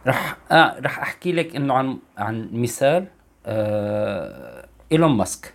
[0.06, 3.06] رح آه رح أحكي لك إنه عن عن مثال
[3.46, 5.54] آه إيلون ماسك.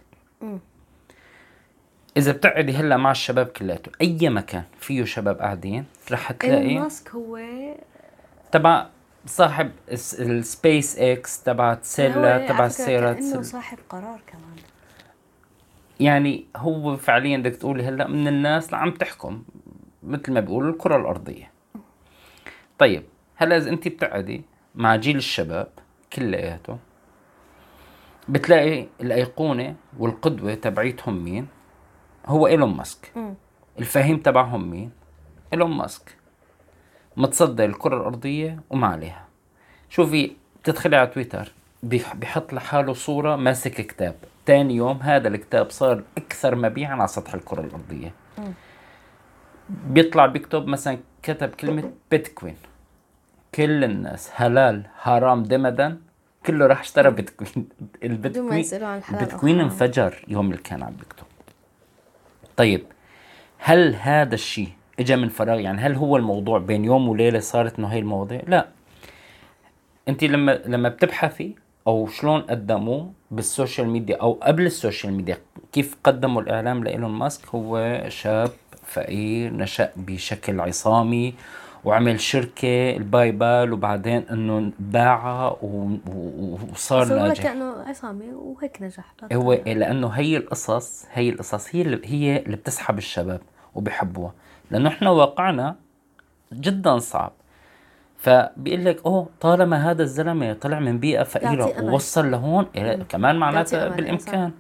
[2.18, 7.10] إذا بتقعدي هلأ مع الشباب كلياته أي مكان فيه شباب قاعدين رح تلاقي إيلون ماسك
[7.10, 7.40] هو
[8.52, 8.88] تبع
[9.26, 14.56] صاحب الس- السبيس إكس تبع تسلا تبع كأنه سل- صاحب قرار كمان.
[16.00, 19.44] يعني هو فعليا بدك تقولي هلأ من الناس اللي عم تحكم
[20.04, 21.52] مثل ما بيقولوا الكرة الأرضية.
[22.80, 23.04] طيب
[23.40, 24.42] هلا إذا أنت بتقعدي
[24.76, 25.68] مع جيل الشباب
[26.14, 26.78] كلياته
[28.30, 31.48] بتلاقي الأيقونة والقدوة تبعيتهم مين؟
[32.26, 33.14] هو إيلون ماسك.
[33.80, 34.92] الفهيم تبعهم مين؟
[35.54, 36.18] إيلون ماسك.
[37.18, 39.28] متصدر الكرة الأرضية وما عليها.
[39.90, 41.52] شوفي بتدخلي على تويتر
[41.84, 44.16] بيحط لحاله صورة ماسك كتاب.
[44.46, 48.14] تاني يوم هذا الكتاب صار أكثر مبيعا على سطح الكرة الأرضية.
[49.70, 52.56] بيطلع بيكتب مثلا كتب كلمة بيتكوين.
[53.58, 55.98] كل الناس حلال حرام دمدا
[56.46, 57.70] كله راح اشترى بيتكوين
[58.04, 58.66] ال Bitcoin
[59.14, 59.66] ال Bitcoin حرام.
[59.66, 61.26] انفجر يوم اللي كان عم بيكتب.
[62.58, 62.84] طيب
[63.58, 67.88] هل هذا الشيء اجى من فراغ؟ يعني هل هو الموضوع بين يوم وليلة صارت إنه
[67.88, 68.68] هي المواضيع؟ لا.
[70.08, 71.56] أنت لما لما بتبحثي
[71.88, 75.38] أو شلون قدموه بال social media أو قبل ال social media
[75.72, 78.52] كيف قدموا الإعلام لإيلون ماسك؟ هو شاب
[78.84, 81.34] فقير نشأ بشكل عصامي
[81.86, 85.58] وعمل شركة ال PayPal وبعدين إنه باعها
[86.72, 87.44] وصار ناجح.
[87.44, 89.14] كأنه عصامي وهيك نجح.
[89.34, 93.42] هو لأنه هي القصص هي القصص هي اللي هي اللي بتسحب الشباب
[93.76, 94.34] وبيحبوها.
[94.72, 95.76] لأنه إحنا واقعنا
[96.54, 97.32] جدا صعب.
[98.18, 101.84] فبيقول لك أوه طالما هذا الزلمة طلع من بيئة فقيرة.
[101.84, 104.52] ووصل لهون إيه كمان معناتها بالإمكان.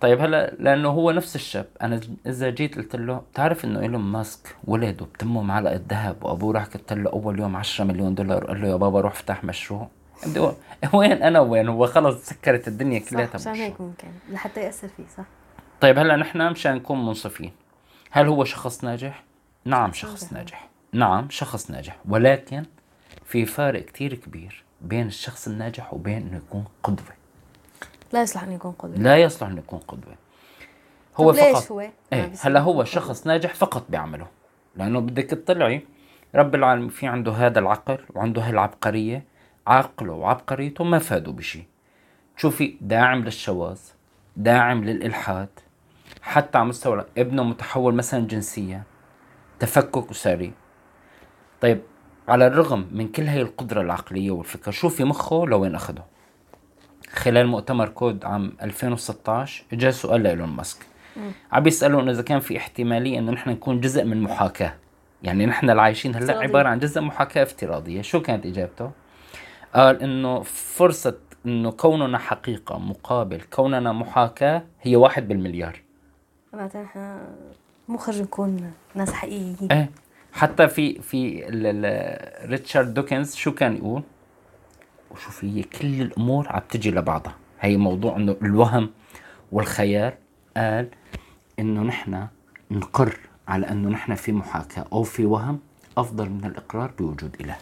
[0.00, 1.66] طيب هلا لأنه هو نفس الشاب.
[1.82, 6.66] أنا إذا جيت قلت له بتعرف إنه إيلون ماسك ولد وبتمه معلقة ذهب وأبوه راح
[6.66, 9.88] كتب له أول يوم 10 مليون دولار وقال له يا بابا روح افتح مشروع.
[10.26, 10.40] بدي
[10.94, 15.04] وين أنا وين؟ هو خلص سكرت الدنيا كلها صح عشان هيك ممكن لحتى يأثر فيه
[15.16, 15.24] صح.
[15.80, 17.52] طيب هلا نحن مشان نكون منصفين.
[18.10, 19.24] هل هو شخص ناجح؟
[19.64, 20.68] نعم شخص ناجح.
[20.92, 21.96] نعم شخص ناجح.
[22.08, 22.64] ولكن
[23.24, 27.17] في فارق كتير كبير بين الشخص الناجح وبين إنه يكون قدوة.
[28.12, 30.14] لا يصلح انه يكون قدوة لا يصلح انه يكون قدوة
[31.16, 34.26] هو هو ليش فقط هو؟ ما إيه هلا هو شخص ناجح فقط بعمله
[34.76, 35.86] لأنه بدك تطلعي
[36.34, 39.24] رب العالمين في عنده هذا العقل وعنده هالعبقرية
[39.66, 41.64] عقله وعبقريته ما فادوا بشيء
[42.36, 43.80] شوفي داعم للشواذ
[44.36, 45.48] داعم للإلحاد
[46.22, 48.82] حتى على مستوى ابنه متحول مثلا جنسيا.
[49.60, 50.52] تفكك أسري
[51.60, 51.80] طيب
[52.28, 56.04] على الرغم من كل هاي القدرة العقلية والفكر شو في مخه لوين أخده.
[57.12, 60.86] خلال مؤتمر كود عام 2016 اجى سؤال لإيلون ماسك.
[61.52, 64.74] عم بيسألوا انه إذا كان في احتمالية إنه نحن نكون جزء من محاكاة.
[65.22, 66.48] يعني نحن العايشين هلأ افتراضية.
[66.48, 68.02] عبارة عن جزء محاكاة افتراضية.
[68.02, 68.90] شو كانت إجابته؟
[69.74, 71.16] قال إنه فرصة
[71.46, 75.80] إنه كوننا حقيقة مقابل كوننا محاكاة هي واحد بالمليار.
[76.52, 77.18] معناتها نحن
[77.88, 79.72] مو خرج نكون ناس حقيقيين.
[79.72, 79.90] إيه.
[80.32, 81.44] حتى في في
[82.44, 84.02] ريتشارد دوكنز شو كان يقول؟
[85.10, 87.34] وشوف هي كل الأمور عم تجي لبعضها.
[87.60, 88.90] هي موضوع إنه الوهم
[89.52, 90.14] والخيال
[90.56, 90.88] قال
[91.58, 92.26] إنه نحن
[92.70, 93.18] نقر
[93.48, 95.60] على إنه نحن في محاكاة أو في وهم
[95.98, 97.56] أفضل من الإقرار بوجود إله.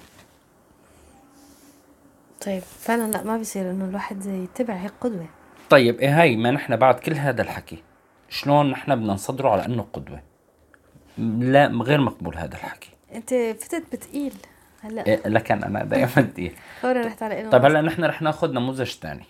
[2.46, 5.26] طيب فعلا لا ما بيصير إنه الواحد يتبع هيك قدوة.
[5.70, 7.82] طيب إيه هاي ما نحن بعد كل هذا الحكي
[8.28, 10.22] شلون نحن بدنا نصدره على إنه قدوة؟
[11.38, 12.90] لا غير مقبول هذا الحكي.
[13.14, 14.34] أنت فتت بتقيل.
[14.86, 15.06] هلا.
[15.06, 17.64] إيه لكن أنا دائما دي فورا رحت على إيلون طيب.
[17.64, 19.24] هلا نحن رح ناخذ نموذج ثاني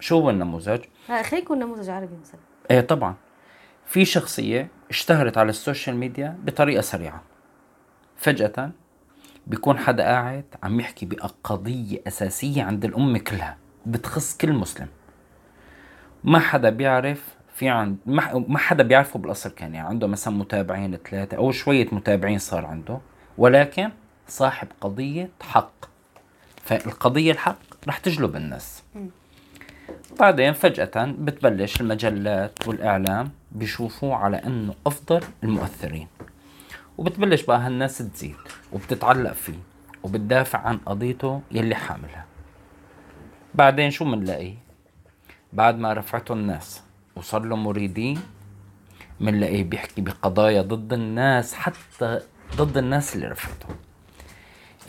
[0.00, 2.40] شو هو النموذج؟ ها، خلينا نكون نموذج عربي مثلا.
[2.70, 3.14] إيه طبعا.
[3.86, 7.22] في شخصية اشتهرت على ال social media بطريقة سريعة.
[8.16, 8.70] فجأة
[9.46, 13.56] بيكون حدا قاعد عم يحكي بقضية أساسية عند الأمة كلها.
[13.86, 14.88] بتخص كل مسلم.
[16.24, 20.96] ما حدا بيعرف في عند ما ما حدا بيعرفه بالأصل كان يعني عنده مثلا متابعين
[21.10, 22.98] ثلاثة أو شوية متابعين صار عنده.
[23.38, 23.90] ولكن
[24.30, 25.72] صاحب قضية حق.
[26.64, 28.82] فالقضية الحق رح تجلب الناس.
[30.20, 36.08] بعدين فجأة بتبلش المجلات والإعلام بيشوفوه على أنه أفضل المؤثرين.
[36.98, 38.36] وبتبلش بقى هالناس تزيد
[38.72, 39.58] وبتتعلق فيه
[40.02, 42.24] وبتدافع عن قضيته يلي حاملها.
[43.54, 44.54] بعدين شو منلاقيه
[45.52, 46.82] بعد ما رفعته الناس
[47.16, 48.20] وصار له مريدين
[49.20, 52.20] منلاقيه بيحكي بقضايا ضد الناس حتى
[52.56, 53.66] ضد الناس اللي رفعته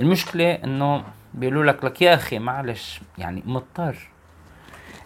[0.01, 3.95] المشكلة إنه بيقولوا لك لك يا أخي معلش يعني مضطر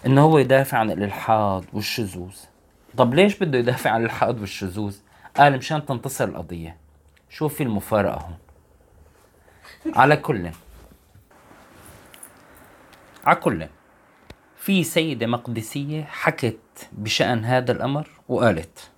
[0.06, 2.36] إنه هو يدافع عن الإلحاد والشذوذ.
[2.98, 4.98] طب ليش بده يدافع عن الإلحاد والشذوذ؟
[5.38, 6.78] قال مشان تنتصر القضية.
[7.30, 8.38] شو في المفارقة هون؟
[9.96, 10.50] على كل
[13.26, 13.68] على كل.
[14.58, 18.90] في سيدة مقدسية حكت بشأن هذا الأمر وقالت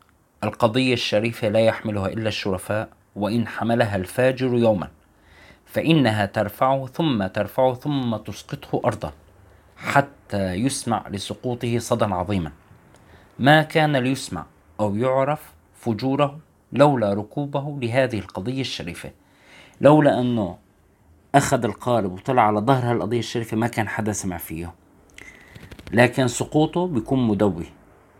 [0.43, 4.89] القضية الشريفة لا يحملها إلا الشرفاء وإن حملها الفاجر يوما.
[5.77, 9.13] فإنها ترفعه ثم ترفعه ثم تسقطه أرضا
[9.77, 12.51] حتى يسمع لسقوطه صدى عظيما.
[13.39, 14.45] ما كان ليسمع
[14.79, 16.39] أو يعرف فجوره
[16.73, 19.11] لولا ركوبه لهذه القضية الشريفة.
[19.81, 20.57] لولا أنه
[21.35, 24.73] أخذ القارب وطلع على ظهر هالقضية الشريفة ما كان حدا سمع فيه.
[25.91, 27.65] لكن سقوطه بيكون مدوي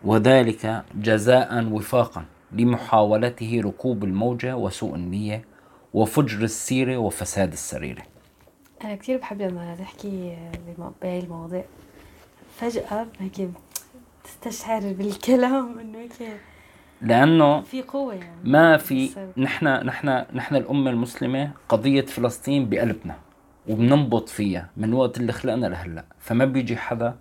[0.04, 5.57] وذلك جزاء وفاقا لمحاولته ركوب الموجة وسوء النية
[5.94, 8.04] وفجر السيرة وفساد السريرة.
[8.84, 10.38] أنا كثير بحب لما تحكي
[11.02, 11.64] بهاي المواضيع
[12.58, 13.50] فجأة هيك
[14.24, 16.40] تستشعر بالكلام إنه هيك
[17.02, 18.36] لأنه في قوة يعني.
[18.44, 23.16] ما في نحن نحن نحن الأمة المسلمة قضية فلسطين بقلبنا
[23.68, 26.06] وبننبط فيها من وقت اللي خلقنا لهلأ.
[26.20, 27.16] فما بيجي حدا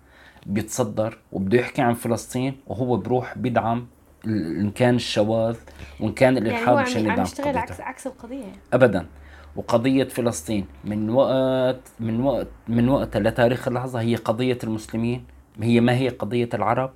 [0.45, 3.87] بيتصدر وبده يحكي عن فلسطين وهو بروح بيدعم
[4.25, 5.57] إن كان الشواذ
[5.99, 7.57] وإن كان يعني الالحاد هو مشان عم, عم يشتغل.
[7.57, 8.57] عكس عكس القضية يعني.
[8.73, 9.07] ابدا
[9.55, 15.25] وقضية فلسطين من وقت من وقت من وقتها لتاريخ اللحظة هي قضية المسلمين
[15.61, 16.91] هي ما هي قضية العرب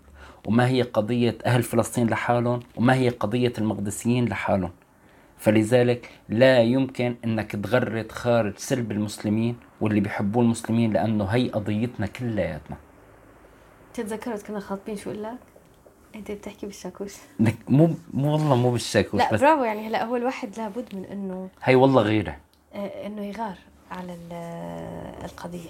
[0.47, 4.71] وما هي قضية أهل فلسطين لحالهم وما هي قضية المقدسيين لحالهم
[5.37, 12.77] فلذلك لا يمكن إنك تغرد خارج سلب المسلمين واللي بيحبوا المسلمين لأنه هي قضيتنا كلياتنا
[13.93, 15.50] تتذكرت كنا خاطبين شو قلت لك؟
[16.15, 17.13] انت بتحكي بالشاكوش
[17.69, 19.87] مو مو والله مو بالشاكوش لا بس برافو يعني.
[19.87, 22.37] هلا هو الواحد لابد من إنه هي والله غيرة.
[22.73, 23.55] آه، إنه يغار
[23.91, 25.69] على آه، القضية.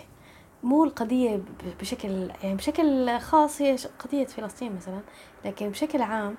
[0.64, 1.44] مو القضية ب-
[1.80, 5.00] بشكل يعني بشكل خاص هي قضية فلسطين مثلا.
[5.46, 6.36] لكن بشكل عام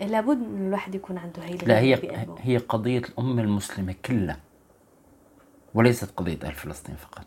[0.00, 2.26] لابد ان الواحد يكون عنده هي لا هي.
[2.38, 4.40] هي قضية الأمة المسلمة كلها
[5.74, 7.26] وليست قضية أهل فلسطين فقط.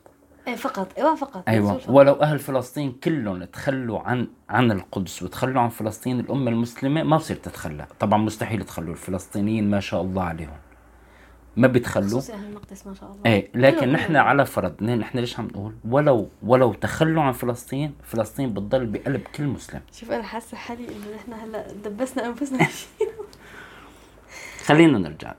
[0.50, 0.98] إيه فقط.
[0.98, 1.44] أيوه فقط.
[1.48, 1.78] أيوه.
[1.78, 1.90] فقط.
[1.90, 7.38] ولو أهل فلسطين كلهم تخلوا عن عن القدس وتخلوا عن فلسطين الأمة المسلمة ما بصير
[7.38, 7.88] تتخلى.
[8.00, 10.58] طبعا مستحيل تخلوا الفلسطينيين ما شاء الله عليهم.
[11.58, 12.22] ما بيتخلوا.
[12.34, 13.22] أهل المقدس ما شاء الله.
[13.26, 14.16] إيه لكن نحن.
[14.16, 14.84] على فرض.
[14.84, 19.82] نحن ليش عم نقول؟ ولو ولو تخلوا عن فلسطين فلسطين بتضل بقلب كل مسلم.
[19.92, 22.68] شوف أنا حاسة حالي إنه نحن هلأ دبسنا أنفسنا.
[24.66, 25.34] خلينا نرجع.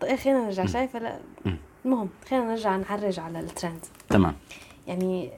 [0.00, 0.66] طيب خلينا نرجع.
[0.66, 1.18] شايفة؟ لا.
[1.84, 4.36] المهم خلينا نرجع نعرج على الترند تمام.
[4.86, 5.30] يعني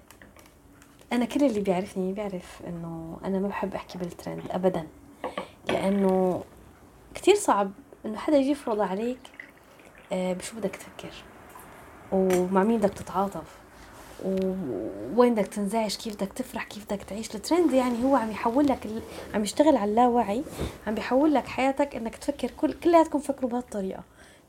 [1.13, 4.87] أنا كل اللي بيعرفني بيعرف إنه أنا ما بحب أحكي بالترند ابدا.
[5.69, 6.45] لأنه
[7.15, 7.71] كتير صعب
[8.07, 9.19] إنه حدا يجي يفرض عليك
[10.13, 11.13] آه، بشو بدك تفكر؟
[12.13, 13.63] ومع مين بدك تتعاطف؟
[14.25, 18.87] ووين بدك تنزعج؟ كيف بدك تفرح؟ كيف بدك تعيش؟ الترند يعني هو عم يحول لك
[18.87, 19.03] ال...
[19.35, 20.43] عم يشتغل على اللاوعي
[20.87, 24.03] عم بيحول لك حياتك إنك تفكر كل كلياتكم فكروا بهالطريقة.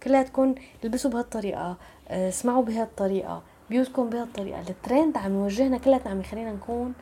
[0.03, 4.61] كلياتكم البسوا بهالطريقة آه، اسمعوا بهالطريقة بيوتكم بهالطريقة.
[4.69, 6.93] الترند عم يوجهنا كلياتنا عم يخلينا نكون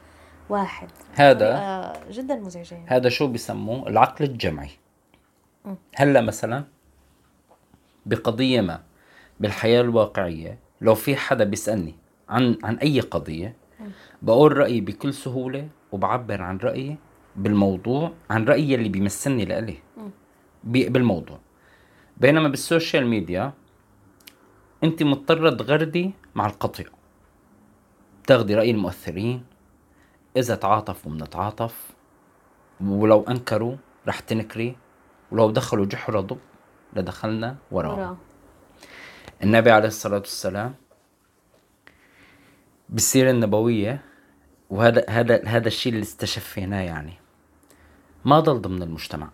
[0.50, 0.88] واحد.
[1.14, 2.84] هذا جدا مزعجة.
[2.88, 4.70] هذا شو بسموه العقل الجمعي.
[5.96, 6.64] هلأ مثلا
[8.06, 8.82] بقضية ما
[9.40, 11.96] بالحياة الواقعية لو في حدا بيسألني
[12.30, 13.56] عن عن أي قضية
[14.22, 16.98] بقول رأيي بكل سهولة وبعبر عن رأيي
[17.36, 19.78] بالموضوع عن رأيي اللي بيمثلني لإلي.
[20.64, 21.40] بالموضوع.
[22.22, 23.54] بينما بالسوشيال ميديا
[24.84, 26.86] انت مضطرة تغردي مع القطيع.
[28.28, 29.46] تاخدي رأي المؤثرين
[30.38, 31.90] إذا تعاطفوا بنتعاطف
[32.82, 33.76] ولو أنكروا
[34.08, 34.76] رح تنكري
[35.32, 36.38] ولو دخلوا جحر ضب
[36.94, 38.18] لدخلنا وراه
[39.44, 40.74] النبي عليه الصلاة والسلام
[42.90, 44.02] بالسيرة النبوية
[44.70, 47.14] وهذا هذا هذا الشيء اللي استشفيناه يعني
[48.26, 49.30] ما ضل ضمن المجتمع.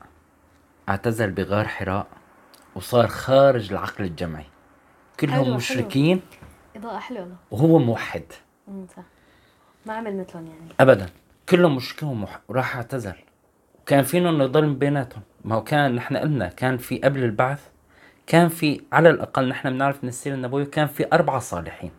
[0.90, 2.17] اعتزل بغار حراء.
[2.78, 4.46] وصار خارج العقل الجمعي.
[5.20, 6.22] كلهم حلو مشركين.
[6.32, 6.82] حلو.
[6.82, 8.24] إضاءة حلوة وهو موحد.
[8.68, 9.04] صح.
[9.86, 10.72] ما عمل مثلهم يعني.
[10.80, 11.10] ابدا.
[11.50, 13.14] كلهم مشركين وراح اعتزل.
[13.86, 15.22] كان فينا يضل بيناتهم.
[15.46, 17.68] ما هو كان نحن قلنا كان في قبل البعث
[18.28, 21.92] كان في على الأقل نحن بنعرف من السيره النبويه كان في أربعة صالحين.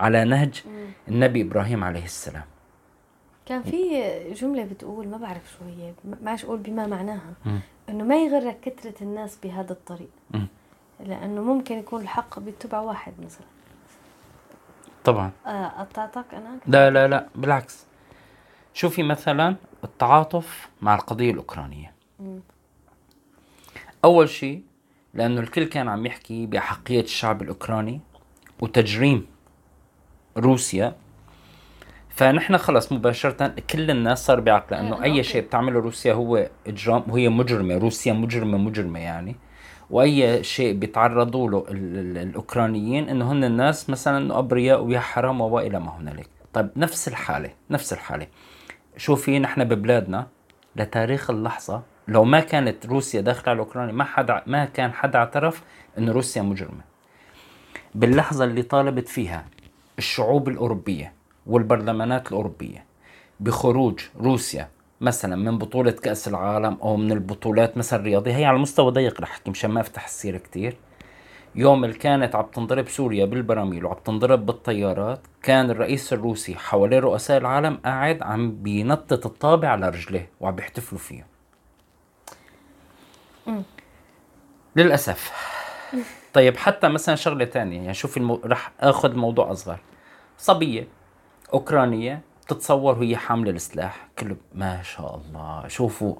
[0.00, 0.62] على نهج
[1.08, 2.44] النبي إبراهيم عليه السلام.
[3.50, 7.34] كان في جملة بتقول ما بعرف شو هي ما أقول بما معناها
[7.88, 10.10] إنه ما يغرك كثرة الناس بهذا الطريق.
[11.00, 13.46] لأنه ممكن يكون الحق بيتبع واحد مثلا.
[15.04, 15.30] طبعا.
[15.46, 17.86] آه، قطعتك أنا؟ لا لا لا بالعكس.
[18.74, 21.92] شوفي مثلا التعاطف مع القضية الأوكرانية.
[24.04, 24.62] أول شيء
[25.14, 28.00] لأنه الكل كان عم يحكي باحقيه الشعب الأوكراني
[28.60, 29.26] وتجريم
[30.36, 30.96] روسيا
[32.20, 37.28] فنحن خلص مباشرة كل الناس صار بيعقل إنه أي شيء بتعمله روسيا هو إجرام وهي
[37.28, 39.36] مجرمة روسيا مجرمة مجرمة يعني.
[39.90, 46.28] وأي شيء بيتعرضوا له الأوكرانيين إنه هن الناس مثلا أبرياء ويا حرام والى ما هنالك.
[46.52, 48.26] طيب نفس الحالة نفس الحالة.
[48.96, 50.26] شوفي نحن ببلادنا
[50.76, 55.62] لتاريخ اللحظة لو ما كانت روسيا داخلة على أوكرانيا ما حدا ما كان حدا اعترف
[55.98, 56.82] انه روسيا مجرمة.
[57.94, 59.44] باللحظة اللي طالبت فيها
[59.98, 62.84] الشعوب الأوروبية والبرلمانات الأوروبية.
[63.40, 64.68] بخروج روسيا
[65.00, 69.30] مثلا من بطولة كأس العالم أو من البطولات مثلا الرياضية هي على مستوى ضيق رح
[69.30, 70.76] أحكي مشان ما أفتح السيرة كتير.
[71.54, 77.38] يوم اللي كانت عم تنضرب سوريا بالبراميل وعم تنضرب بالطيارات كان الرئيس الروسي حواليه رؤساء
[77.38, 81.26] العالم قاعد عم بينطط الطابع على رجليه وعم بيحتفلوا فيه.
[84.76, 85.32] للأسف.
[86.32, 88.40] طيب حتى مثلا شغلة تانية يعني شوفي المو...
[88.44, 89.78] رح آخذ موضوع أصغر.
[90.38, 90.99] صبية.
[91.54, 94.08] أوكرانية تتصور وهي حاملة السلاح.
[94.18, 95.68] كله ما شاء الله.
[95.68, 96.14] شوفوا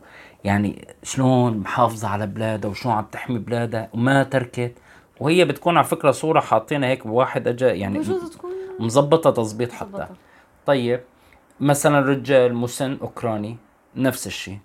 [0.44, 4.72] يعني شلون محافظة على بلادها وشلون عم تحمي بلادها وما تركت.
[5.20, 8.02] وهي بتكون على فكرة صورة حاطينها هيك بواحد اجى يعني
[8.80, 10.06] مظبطة تظبيط حتى.
[10.66, 11.00] طيب
[11.60, 13.56] مثلا رجال مسن أوكراني
[13.96, 14.58] نفس الشيء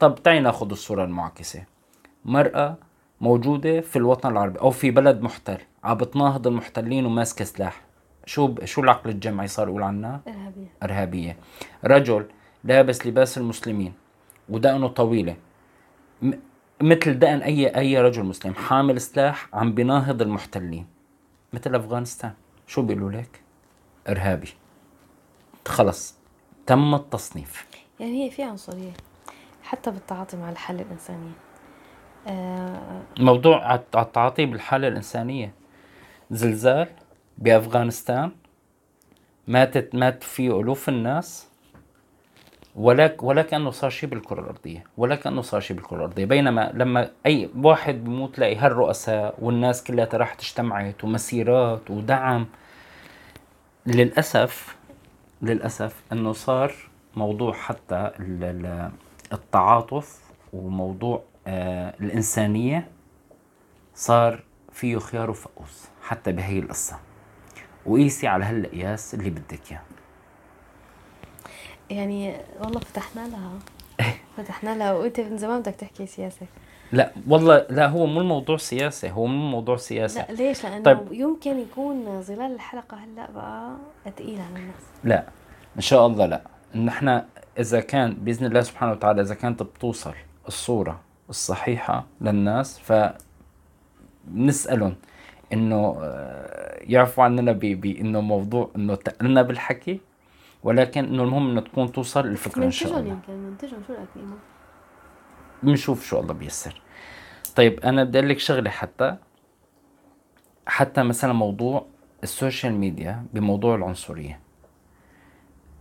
[0.00, 1.64] طب تعي ناخذ الصورة المعاكسة.
[2.24, 2.76] مرأة
[3.20, 7.80] موجودة في الوطن العربي أو في بلد محتل عم بتناهض المحتلين وماسكة سلاح.
[8.26, 8.64] شو ب...
[8.64, 10.68] شو العقل الجمعي صار يقول عنها؟ إرهابية.
[10.82, 11.36] إرهابية.
[11.84, 12.26] رجل
[12.64, 13.92] لابس لباس المسلمين
[14.48, 15.36] ودقنه طويلة.
[16.22, 16.32] م...
[16.80, 18.54] مثل دقن أي أي رجل مسلم.
[18.54, 20.86] حامل سلاح عم بيناهض المحتلين.
[21.52, 22.32] مثل أفغانستان.
[22.66, 23.40] شو بيقولوا لك؟
[24.08, 24.48] إرهابي.
[25.68, 26.18] خلص.
[26.66, 27.66] تم التصنيف.
[28.00, 28.92] يعني هي في عنصرية.
[29.62, 31.32] حتى بالتعاطي مع الحالة الإنسانية.
[33.18, 35.52] موضوع التعاطي بالحالة الإنسانية.
[36.30, 36.88] زلزال.
[37.38, 38.30] بأفغانستان.
[39.48, 41.48] ماتت مات فيه ألوف الناس.
[42.76, 44.84] ولا ولا كانه صار شيء بالكرة الأرضية.
[44.96, 46.24] ولا كانه صار شيء بالكرة الأرضية.
[46.24, 52.46] بينما لما أي واحد بيموت تلاقي هالرؤساء والناس كلها راحت اجتمعت ومسيرات ودعم.
[53.86, 54.76] للاسف
[55.42, 56.74] للأسف أنه صار
[57.16, 58.10] موضوع حتى
[59.32, 60.20] التعاطف
[60.52, 62.88] وموضوع آه الإنسانية
[63.94, 66.98] صار فيه خيار وفقوس حتى بهي القصة.
[67.86, 69.82] وقيسي على هالقياس اللي بدك إياه.
[71.90, 73.52] يعني والله فتحنا لها.
[74.36, 74.92] فتحنا لها.
[74.92, 76.46] وأنت من زمان بدك تحكي سياسة.
[76.92, 79.10] لا والله لا هو مو الموضوع سياسة.
[79.10, 80.26] هو مو موضوع سياسة.
[80.28, 81.12] لا ليش؟ لأنه طيب.
[81.12, 84.82] يمكن يكون ظلال الحلقة هلأ بقى ثقيل على الناس.
[85.04, 85.26] لا
[85.76, 86.42] إن شاء الله لا.
[86.74, 87.22] نحن
[87.58, 90.14] إذا كان بإذن الله سبحانه وتعالى إذا كانت بتوصل
[90.48, 92.80] الصورة الصحيحة للناس
[94.28, 94.94] فنسألهم.
[95.54, 100.00] إنه آه، يعرفوا عننا بانه موضوع إنه تقلنا بالحكي
[100.62, 103.12] ولكن إنه المهم إنه تكون توصل الفكرة إن شاء الله.
[103.12, 104.08] يمكن منتجهم شو رأيك
[105.62, 106.80] بنشوف شو الله بيسر.
[107.56, 109.16] طيب أنا بدي أقول لك شغلة حتى
[110.66, 111.86] حتى مثلا موضوع
[112.22, 114.40] ال social media بموضوع العنصرية.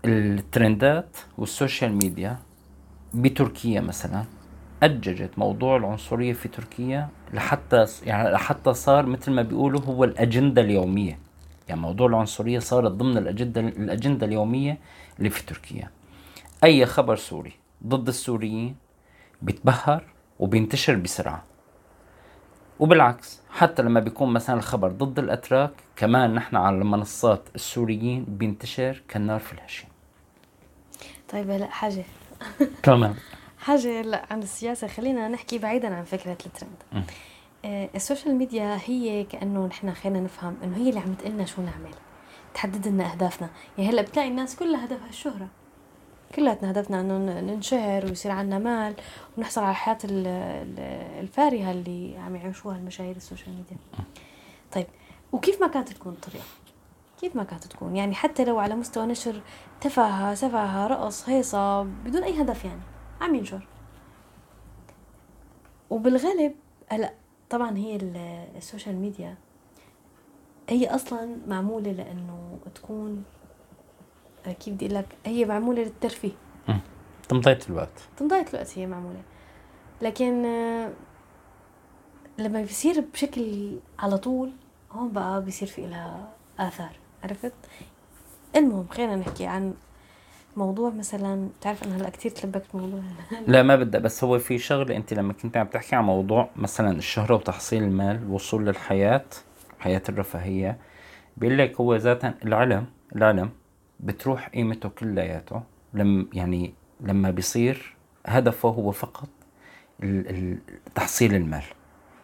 [0.06, 2.38] الترندات وال social media
[3.14, 4.26] بتركيا مثلا
[4.84, 11.20] أججت موضوع العنصرية في تركيا لحتى يعني لحتى صار مثل ما بيقولوا هو الأجندة اليومية.
[11.70, 14.78] يعني موضوع العنصرية صارت ضمن الأجندة الأجندة اليومية
[15.20, 15.90] اللي في تركيا.
[16.64, 17.54] أي خبر سوري
[17.88, 18.76] ضد السوريين
[19.42, 20.04] بيتبهر
[20.40, 21.44] وبينتشر بسرعة.
[22.80, 29.40] وبالعكس حتى لما بيكون مثلا الخبر ضد الأتراك كمان نحن على المنصات السوريين بينتشر كالنار
[29.40, 29.90] في الهشيم
[31.30, 32.04] طيب هلا حاجة.
[32.84, 33.16] تمام.
[33.64, 34.88] حاجة هلا عن السياسة.
[34.88, 37.06] خلينا نحكي بعيدا عن فكرة الترند.
[37.66, 41.62] آه ال social media هي كأنه نحن خلينا نفهم إنه هي اللي عم تقلنا شو
[41.62, 41.94] نعمل.
[42.54, 43.50] تحدد لنا أهدافنا.
[43.78, 45.48] يعني هلأ بتلاقي الناس كلها هدفها الشهرة.
[46.36, 48.96] كلها هدفنا إنه ننشهر ويصير عنا مال
[49.38, 49.98] ونحصل على الحياة
[51.22, 53.78] الفارهة اللي عم يعيشوها المشاهير ال social media.
[54.72, 54.88] طيب
[55.32, 56.46] وكيف ما كانت تكون الطريقة؟
[57.22, 59.42] كيف ما كانت تكون؟ يعني حتى لو على مستوى نشر
[59.82, 62.82] تفاهة سفاهة رقص هيصة بدون أي هدف يعني.
[63.24, 63.68] عم ينشر
[65.90, 66.56] وبالغالب
[66.90, 67.14] هلا
[67.50, 67.96] طبعا هي
[68.58, 69.36] ال social media
[70.70, 73.24] هي أصلا معمولة لأنه تكون
[74.60, 76.32] كيف بدي لك هي معمولة للترفيه.
[77.30, 78.00] تمضية الوقت.
[78.18, 79.22] تمضية الوقت هي معمولة.
[80.02, 80.42] لكن
[82.38, 84.52] لما بيصير بشكل على طول
[84.92, 87.54] هون بقى بيصير في لها آثار عرفت؟
[88.56, 89.74] المهم خلينا نحكي عن
[90.58, 93.00] موضوع مثلا تعرف أنا هلأ كثير تلبكت موضوع
[93.48, 96.98] لا ما بدي بس هو في شغله أنت لما كنت عم تحكي عن موضوع مثلا
[96.98, 99.26] الشهرة وتحصيل المال الوصول للحياة
[99.80, 100.78] حياة الرفاهية
[101.38, 102.86] بيقول لك هو ذاتا العلم
[103.16, 103.50] العلم
[104.00, 105.62] بتروح قيمته كلياته.
[105.94, 107.96] لما يعني لما بيصير
[108.26, 109.30] هدفه هو فقط
[110.96, 111.64] تحصيل المال.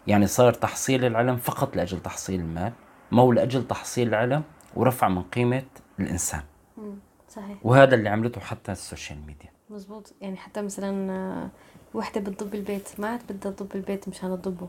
[0.07, 2.73] يعني صار تحصيل العلم فقط لأجل تحصيل المال
[3.11, 4.43] ما هو لأجل تحصيل العلم
[4.75, 5.63] ورفع من قيمة
[5.99, 6.41] الإنسان.
[7.29, 7.57] صحيح.
[7.63, 9.49] وهذا اللي عملته حتى ال social media.
[9.69, 11.49] مزبوط يعني حتى مثلا آه،
[11.93, 12.99] وحدة بتضب البيت.
[12.99, 14.67] ما عاد بدها تضب البيت مشان تضبه.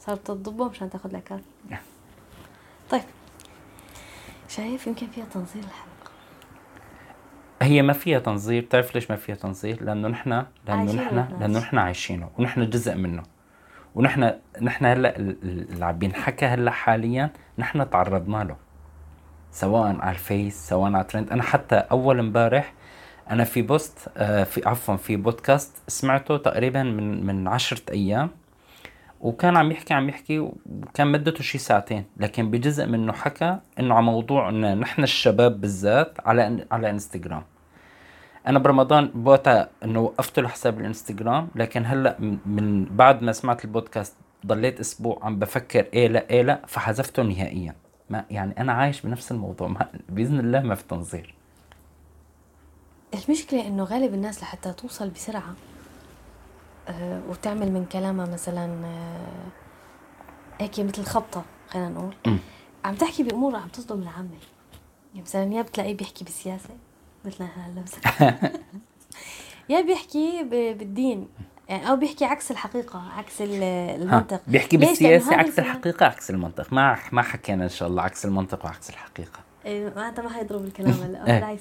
[0.00, 1.40] صارت تضبه مشان تاخذ العكار
[2.90, 3.02] طيب.
[4.48, 6.10] شايف يمكن فيها تنظير الحلقة.
[7.62, 8.62] هي ما فيها تنظير.
[8.62, 13.22] بتعرف ليش ما فيها تنظير؟ لأنه نحن لأنه نحن لأنه نحن عايشينه ونحن جزء منه.
[13.94, 14.32] ونحن
[14.62, 18.56] نحن هلأ اللي عم بينحكى هلأ حاليا نحن تعرضنا له.
[19.56, 21.30] سواء على الفيس سواء على ترند.
[21.32, 22.72] أنا حتى أول امبارح
[23.30, 28.30] أنا في post آه في عفوا في بودكاست سمعته تقريبا من من عشرة أيام
[29.20, 32.04] وكان عم يحكي عم يحكي وكان مدته شي ساعتين.
[32.16, 37.42] لكن بجزء منه حكى إنه على موضوع انه نحن الشباب بالذات على على إنستغرام.
[38.46, 44.16] أنا برمضان بوقتها إنه وقفت له حساب الإنستغرام لكن هلأ من بعد ما سمعت البودكاست
[44.46, 47.74] ضليت أسبوع عم بفكر إيه لأ إيه لأ فحذفته نهائيا.
[48.10, 49.68] ما يعني أنا عايش بنفس الموضوع.
[49.68, 51.34] ما بإذن الله ما في تنظير.
[53.14, 55.54] المشكلة إنه غالب الناس لحتى توصل بسرعة
[56.88, 59.46] آه وتعمل من كلامها مثلا آه
[60.60, 62.14] هيك مثل خبطة خلينا نقول.
[62.26, 62.36] م.
[62.84, 64.28] عم تحكي بامور عم تصدم العامة.
[65.14, 66.70] يعني مثلا يا بتلاقيه بيحكي بالسياسة
[67.24, 67.84] مثل هلا.
[69.68, 71.28] يا بيحكي بالدين.
[71.68, 74.40] يعني أو بيحكي عكس الحقيقة عكس المنطق.
[74.46, 76.72] بيحكي بالسياسة عكس الحقيقة عكس المنطق.
[76.72, 79.40] ما ما حكينا إن شاء الله عكس المنطق وعكس الحقيقة.
[79.66, 81.26] إيه معناتها ما حيضرب الكلام هلا.
[81.50, 81.58] إيه.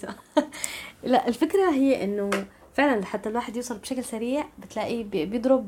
[1.11, 2.29] لا الفكرة هي إنه
[2.73, 5.67] فعلا حتى الواحد يوصل بشكل سريع بتلاقيه بيضرب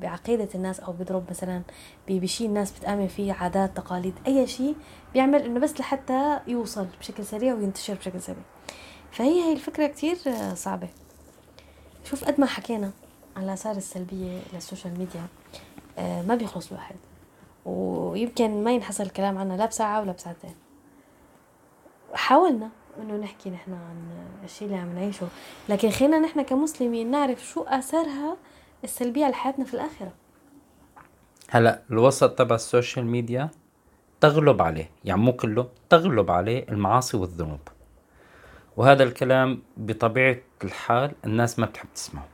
[0.00, 1.62] بعقيدة الناس أو بيضرب مثلا
[2.08, 4.76] بشيء الناس بتآمن فيه عادات تقاليد أي شيء
[5.14, 8.42] بيعمل إنه بس لحتى يوصل بشكل سريع وينتشر بشكل سريع.
[9.12, 10.16] فهي هي الفكرة كتير
[10.54, 10.88] صعبة.
[12.04, 12.90] شوف قد ما حكينا.
[13.36, 15.26] على الآثار السلبية للسوشيال ميديا
[15.98, 16.96] آه ما بيخلص الواحد.
[17.64, 20.54] ويمكن ما ينحصر الكلام عنها لا بساعة ولا بساعتين.
[22.14, 25.26] حاولنا إنه نحكي نحن عن الشيء اللي عم نعيشه
[25.68, 28.36] لكن خلينا نحن كمسلمين نعرف شو آثارها
[28.84, 30.12] السلبية على حياتنا في الآخرة.
[31.50, 33.50] هلا الوسط تبع السوشيال ميديا
[34.20, 37.60] تغلب عليه يعني مو كله تغلب عليه المعاصي والذنوب.
[38.76, 42.28] وهذا الكلام بطبيعة الحال الناس ما بتحب تسمعه.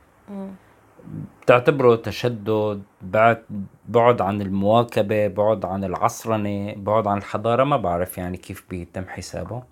[1.41, 3.43] بتعتبره تشدد بعد
[3.87, 9.63] بعد عن المواكبة بعد عن العصرنة بعد عن الحضارة ما بعرف يعني كيف بيتم حسابه.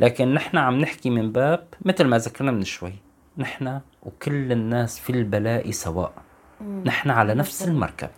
[0.00, 2.92] لكن نحن عم نحكي من باب مثل ما ذكرنا من شوي
[3.38, 6.12] نحن وكل الناس في البلاء سواء.
[6.84, 8.10] نحن على نفس المركب.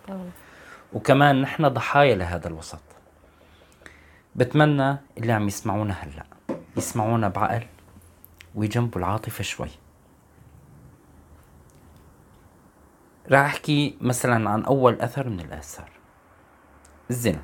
[0.93, 2.81] وكمان نحن ضحايا لهذا الوسط.
[4.35, 6.25] بتمنى اللي عم يسمعونا هلأ
[6.77, 7.63] يسمعونا بعقل
[8.55, 9.69] ويجنبوا العاطفة شوي.
[13.31, 15.89] راح أحكي مثلا عن أول أثر من الاثار
[17.09, 17.41] الزنا.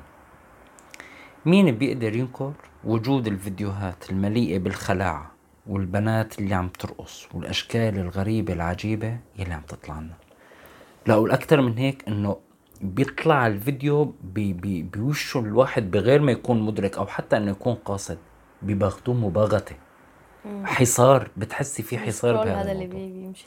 [1.46, 2.52] مين بيقدر ينكر
[2.84, 5.32] وجود الفيديوهات المليئة بالخلاعة
[5.66, 10.14] والبنات اللي عم ترقص والأشكال الغريبة العجيبة يلي عم تطلع لنا؟
[11.06, 12.36] لا والاكثر من هيك إنه
[12.80, 18.18] بيطلع الفيديو بي بي بوشه الواحد بغير ما يكون مدرك أو حتى إنه يكون قاصد
[18.62, 19.76] بباغتوه مباغتة.
[20.64, 21.30] حصار.
[21.36, 23.46] بتحسي في حصار بهذا هذا اللي بيمشي.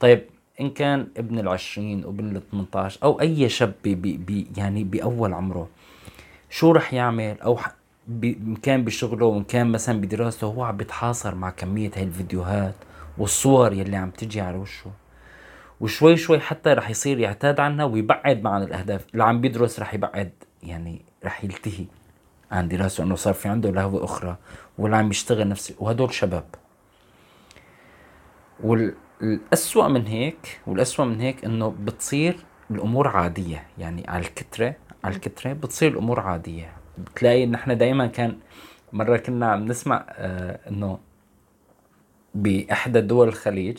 [0.00, 0.26] طيب
[0.60, 5.68] إن كان ابن العشرين وابن ال 18 أو أي شاب بي بي يعني بأول عمره
[6.50, 7.58] شو رح يعمل؟ أو
[8.24, 12.74] إن كان بشغله وإن كان مثلا بدراسته هو عم بيتحاصر مع كمية هاي الفيديوهات
[13.18, 14.90] والصور يلي عم تجي على وشه.
[15.80, 19.06] وشوي شوي حتى رح يصير يعتاد عنها ويبعد عن الأهداف.
[19.12, 20.32] اللي عم بيدرس رح يبعد
[20.62, 21.84] يعني رح يلتهي
[22.50, 24.36] عن دراسته إنه صار في عنده لهوة أخرى
[24.78, 26.44] واللي عم يشتغل نفسه وهدول شباب.
[29.22, 32.36] والأسوأ من هيك والأسوأ من هيك إنه بتصير
[32.70, 33.66] الأمور عادية.
[33.78, 36.72] يعني على الكترة على الكترة بتصير الأمور عادية.
[36.98, 38.36] بتلاقي إن إحنا دايما كان
[38.92, 40.98] مرة كنا عم نسمع آه إنه
[42.34, 43.78] بإحدى دول الخليج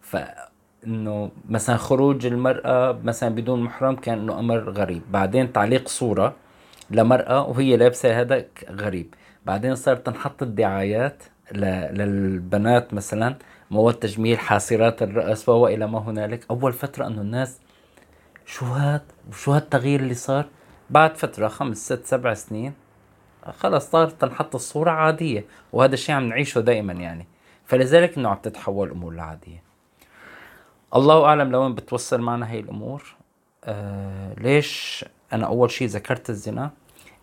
[0.00, 5.02] فإنه مثلا خروج المرأة مثلا بدون محرم كان إنه أمر غريب.
[5.10, 6.36] بعدين تعليق صورة
[6.90, 9.14] لمرأة وهي لابسة هذا غريب.
[9.46, 11.22] بعدين صارت تنحط الدعايات
[11.52, 13.36] للبنات مثلا
[13.72, 16.44] مواد تجميل حاسرات الرأس وهو إلى ما هنالك.
[16.50, 17.58] أول فترة أنه الناس
[18.46, 20.46] شو هاد وشو هالتغيير اللي صار
[20.90, 22.72] بعد فترة خمس ست سبع سنين
[23.58, 27.26] خلص صارت تنحط الصورة عادية وهذا الشيء عم نعيشه دائما يعني.
[27.64, 29.62] فلذلك إنه عم تتحول الأمور لعادية.
[30.94, 33.14] الله أعلم لوين بتوصل معنا هي الأمور.
[33.64, 36.70] آه ليش أنا أول شيء ذكرت الزنا؟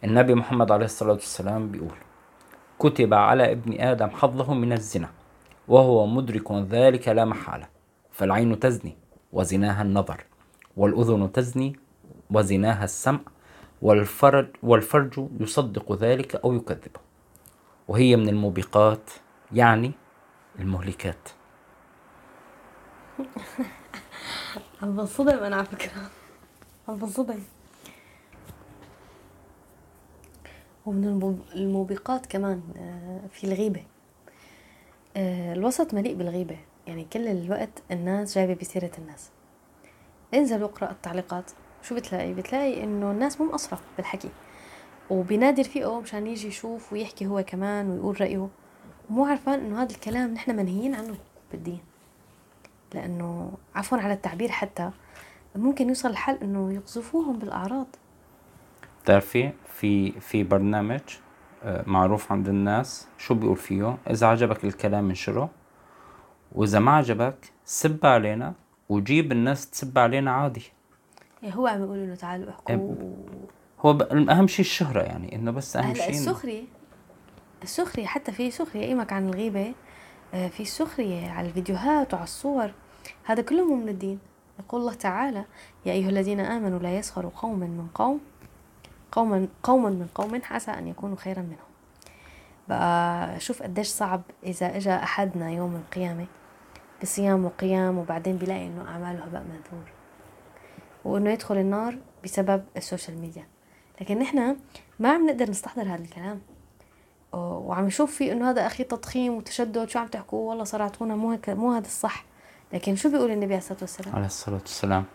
[0.04, 1.98] النبي محمد عليه الصلاة والسلام بيقول
[2.80, 5.10] كتب على ابن آدم حظه من الزنا.
[5.70, 7.68] وهو مدرك ذلك لا محالة
[8.12, 8.98] فالعين تزني
[9.34, 10.24] وزناها النظر
[10.78, 11.80] والأذن تزني
[12.32, 13.20] وزناها السمع
[13.82, 17.00] والفرج, والفرج يصدق ذلك أو يكذبه
[17.88, 19.10] وهي من الموبقات
[19.52, 19.92] يعني
[20.60, 21.30] المهلكات.
[24.82, 25.92] عم بنصدم أنا على فكرة.
[26.88, 27.40] عم بنصدم
[30.86, 33.84] ومن الموب- الموبقات كمان آه، في الغيبة.
[35.18, 36.58] الوسط مليء بالغيبة.
[36.88, 39.30] يعني كل الوقت الناس جايبة بسيرة الناس.
[40.34, 41.52] انزل واقرأ التعليقات.
[41.84, 44.30] شو بتلاقي؟ بتلاقي إنه الناس مو مقصرة بالحكي.
[45.10, 48.48] وبينادي رفيقه مشان يجي يشوف ويحكي هو كمان ويقول رأيه.
[49.10, 51.16] ومو عارفان إنه هذا الكلام نحن منهيين عنه
[51.52, 51.80] بالدين.
[52.94, 54.92] لأنه عفوا على التعبير حتى
[55.56, 57.88] ممكن يوصل الحل إنه يقذفوهم بالأعراض.
[59.04, 61.29] بتعرفي في في برنامج آه،
[61.66, 65.50] معروف عند الناس شو بيقول فيه؟ إذا عجبك الكلام انشره
[66.56, 67.36] وإذا ما عجبك
[67.66, 68.54] سب علينا
[68.90, 70.72] وجيب الناس تسب علينا عادي.
[71.44, 72.76] يعني هو عم يقول له تعالوا احكوا.
[72.76, 76.64] أب- هو أهم شيء الشهرة يعني إنه بس أهم هلا شيء السخرية
[77.64, 79.74] السخرية حتى في سخرية قيمك عن الغيبة
[80.34, 82.72] آه، في سخرية على الفيديوهات وعلى الصور.
[83.24, 84.20] هذا كله مو من الدين
[84.60, 85.46] يقول الله تعالى
[85.86, 88.20] يا أيها الذين آمنوا لا يسخروا قوم من قوم
[89.12, 91.70] قوما قوما من قوم عسى أن يكونوا خيرا منهم.
[92.68, 96.26] بقى شوف قديش صعب إذا إجا أحدنا يوم القيامة
[97.02, 99.92] بصيام وقيام وبعدين بيلاقي إنه أعماله هباء منثور
[101.06, 103.46] وإنه يدخل النار بسبب السوشيال ميديا.
[104.02, 104.56] لكن نحن
[105.00, 106.42] ما عم نقدر نستحضر هذا الكلام.
[107.34, 111.50] وعم نشوف فيه إنه هذا أخي تضخيم وتشدد شو عم تحكوا؟ والله صرعتونا مو هيك
[111.50, 112.26] مو هذا الصح.
[112.74, 115.06] لكن شو بيقول النبي عليه الصلاة والسلام؟ عليه الصلاة والسلام.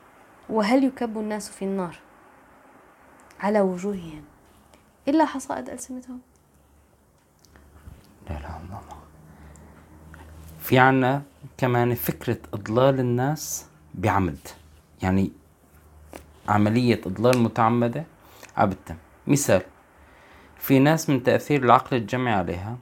[0.51, 1.99] وهل يكب الناس في النار؟
[3.41, 4.23] على وجوههم
[5.09, 6.21] إلا حصائد ألسنتهم.
[8.31, 8.81] لا لا الله.
[10.61, 11.23] في عنا
[11.57, 14.49] كمان فكرة إضلال الناس بعمد.
[15.03, 15.33] يعني
[16.49, 18.05] عملية إضلال متعمدة.
[18.57, 19.63] عبتم مثال
[20.59, 22.77] في ناس من تأثير العقل الجمعي عليها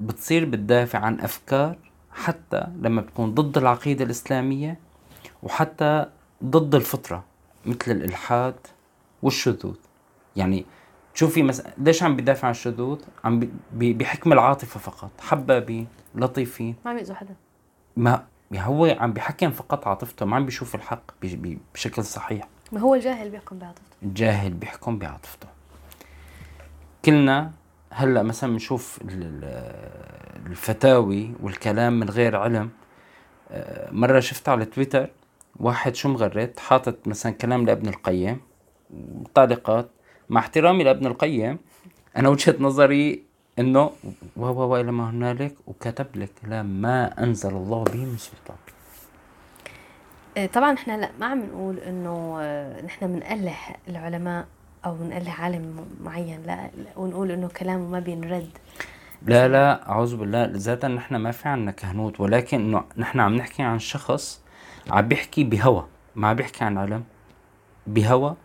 [0.00, 1.76] بتصير بتدافع عن أفكار
[2.12, 4.78] حتى لما بتكون ضد العقيدة الإسلامية
[5.42, 6.06] وحتى
[6.44, 7.24] ضد الفطرة
[7.66, 8.54] مثل الإلحاد
[9.22, 9.76] والشذوذ.
[10.36, 10.64] يعني
[11.14, 15.10] شوفي مثلا ليش عم بيدافع عن الشذوذ؟ عم بحكم العاطفة فقط.
[15.20, 16.76] حبابين لطيفين.
[16.84, 17.34] ما عم يأذوا حدا.
[17.96, 22.48] ما يعني هو عم بيحكم فقط عاطفته ما عم بيشوف الحق بي- بي- بشكل صحيح.
[22.72, 23.82] ما هو الجاهل بيحكم بعاطفته.
[24.02, 25.48] الجاهل بيحكم بعاطفته.
[27.04, 27.52] كلنا
[27.90, 32.70] هلأ مثلا بنشوف ال- ال- الفتاوي والكلام من غير علم.
[33.50, 35.10] آه، مرة شفت على تويتر
[35.56, 38.40] واحد شو مغرد؟ حاطط مثلا كلام لابن القيم.
[39.34, 39.88] تعليقات
[40.28, 41.58] مع احترامي لابن القيم
[42.16, 43.22] أنا وجهة نظري
[43.58, 43.90] إنه
[44.36, 48.56] و و إلى ما هنالك وكتب لك لا ما أنزل الله به من سلطان.
[50.36, 53.56] آه، طبعا إحنا لا ما عم نقول إنه آه، نحن بنأله
[53.88, 54.46] العلماء
[54.84, 58.58] أو بنأله عالم معين لا, ونقول إنه كلامه ما بينرد.
[59.26, 63.62] لا لا أعوذ بالله ذاتا نحن ما في عنا كهنوت ولكن إنه نحن عم نحكي
[63.62, 64.42] عن شخص
[64.90, 67.04] عم بيحكي بهوى ما عم بيحكي عن علم
[67.86, 68.36] بهوى.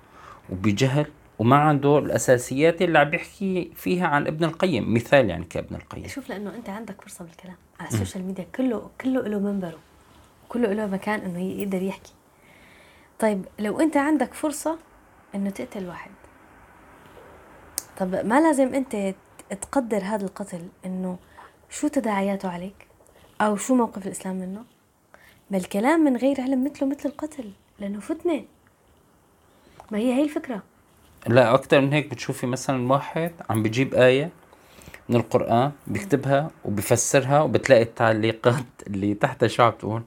[0.49, 1.05] وبجهل
[1.39, 4.93] وما عنده الأساسيات اللي عم بيحكي فيها عن ابن القيم.
[4.93, 6.07] مثال يعني كابن القيم.
[6.07, 8.45] شوف لأنه أنت عندك فرصة بالكلام على السوشيال ميديا.
[8.55, 9.79] كله كله له منبره.
[10.49, 12.13] كله له مكان إنه يقدر يحكي.
[13.19, 14.77] طيب لو أنت عندك فرصة
[15.35, 16.11] إنه تقتل واحد
[17.97, 19.15] طب ما لازم أنت
[19.61, 21.17] تقدر هذا القتل إنه
[21.69, 22.87] شو تداعياته عليك
[23.41, 24.63] أو شو موقف الإسلام منه؟
[25.51, 28.43] بل كلام من غير علم مثله مثل القتل لأنه فتنة.
[29.91, 30.63] ما هي هي الفكرة.
[31.27, 34.29] لا أكتر من هيك بتشوفي مثلا واحد عم بجيب آية
[35.09, 40.01] من القرآن بيكتبها وبيفسرها وبتلاقي التعليقات اللي تحتها شو عم تقول.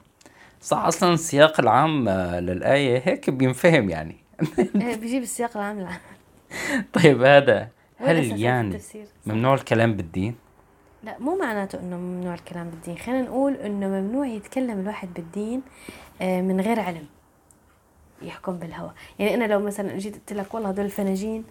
[0.61, 2.09] صح أصلا السياق العام
[2.39, 4.15] للآية هيك بينفهم يعني.
[4.75, 5.99] إيه، بيجيب السياق العام العام
[6.93, 7.67] طيب هذا
[7.97, 8.79] هل يعني.
[9.25, 10.35] ممنوع الكلام بالدين؟
[11.03, 12.97] لا مو معناته إنه ممنوع الكلام بالدين.
[12.97, 15.61] خلينا نقول إنه ممنوع يتكلم الواحد بالدين
[16.21, 17.05] آه، من غير علم.
[18.21, 21.43] يحكم بالهوى يعني أنا لو مثلا جيت قلت لك والله هدول الفناجين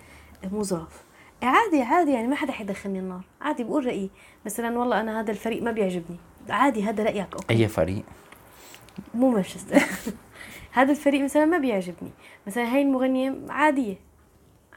[0.53, 1.03] مو ظراف
[1.43, 3.21] آه، عادي عادي يعني ما حدا حيدخلني النار.
[3.41, 4.11] عادي بقول رأيي.
[4.47, 6.17] مثلا والله أنا هذا الفريق ما بيعجبني.
[6.49, 7.55] عادي هذا رأيك أوكي.
[7.55, 8.03] أي فريق؟
[9.15, 9.77] مو مانشستر.
[10.73, 12.11] هذا الفريق مثلا ما بيعجبني.
[12.47, 13.97] مثلا هاي المغنية عادية.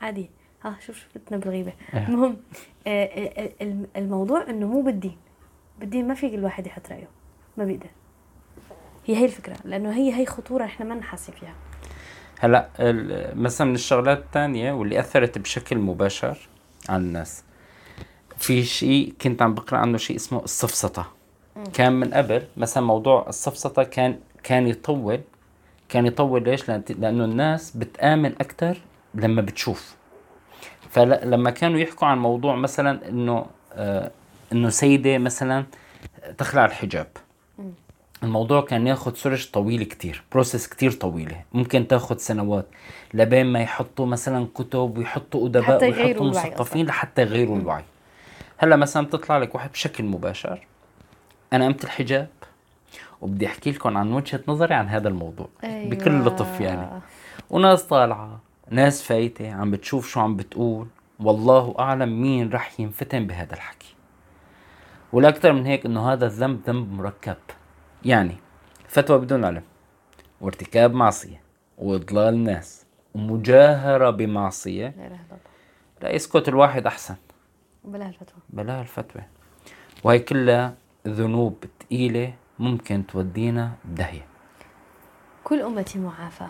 [0.02, 0.30] عادية.
[0.64, 1.74] ها شوف شو فتنا بالغيبة.
[1.94, 2.08] إيه.
[2.08, 2.38] المهم
[2.88, 5.18] آه، آه، الم- الموضوع إنه مو بالدين.
[5.80, 7.08] بالدين ما فيك الواحد يحط رأيه.
[7.58, 7.90] ما بيقدر.
[9.06, 9.56] هي هي الفكرة.
[9.66, 11.54] لأنه هي هي خطورة إحنا ما نحاسب فيها.
[12.42, 12.70] هلا
[13.36, 16.38] مثلا من الشغلات الثانية واللي أثرت بشكل مباشر
[16.90, 17.44] على الناس
[18.38, 21.12] في شيء كنت عم بقرأ عنه شيء اسمه السفسطة
[21.74, 25.22] كان من قبل مثلا موضوع السفسطة كان كان يطول
[25.90, 28.78] كان يطول ليش؟ لأنه الناس بتآمن أكثر
[29.14, 29.96] لما بتشوف.
[30.90, 34.12] فلما كانوا يحكوا عن موضوع مثلا إنه آه
[34.52, 35.66] إنه سيدة مثلا
[36.38, 37.08] تخلع الحجاب.
[38.24, 41.42] الموضوع كان ياخد سرج طويل كتير بروسيس كتير طويلة.
[41.54, 42.68] ممكن تاخد سنوات
[43.14, 47.84] لبين ما يحطوا مثلا كتب ويحطوا يغيروا ويحطوا مثقفين لحتى يغيروا الوعي.
[48.58, 50.68] هلأ مثلا بتطلع لك واحد بشكل مباشر.
[51.54, 52.28] أنا قمت الحجاب
[53.22, 55.90] وبدي أحكي لكم عن وجهة نظري عن هذا الموضوع أيوة.
[55.90, 57.02] بكل لطف يعني.
[57.50, 58.40] وناس طالعة
[58.70, 60.88] ناس فايتة عم بتشوف شو عم بتقول.
[61.20, 63.96] والله أعلم مين رح ينفتن بهذا الحكي.
[65.14, 67.38] والأكثر من هيك إنه هذا الذنب ذنب مركب.
[68.06, 68.36] يعني
[68.88, 69.64] فتوى بدون علم
[70.42, 71.42] وارتكاب معصية
[71.78, 72.86] وإضلال الناس
[73.16, 74.94] ومجاهرة بمعصية.
[76.02, 77.16] لا يسكت الواحد أحسن.
[77.84, 78.40] بلا الفتوى.
[78.50, 79.24] بلا الفتوى.
[80.04, 80.76] وهي كلها
[81.08, 84.26] ذنوب تقيلة ممكن تودينا بداهية
[85.44, 86.48] كل أمتي معافى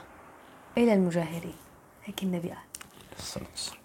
[0.78, 1.56] إلى المجاهرين
[2.06, 2.58] هيك النبي قال.
[3.18, 3.80] الصلاة والسلام.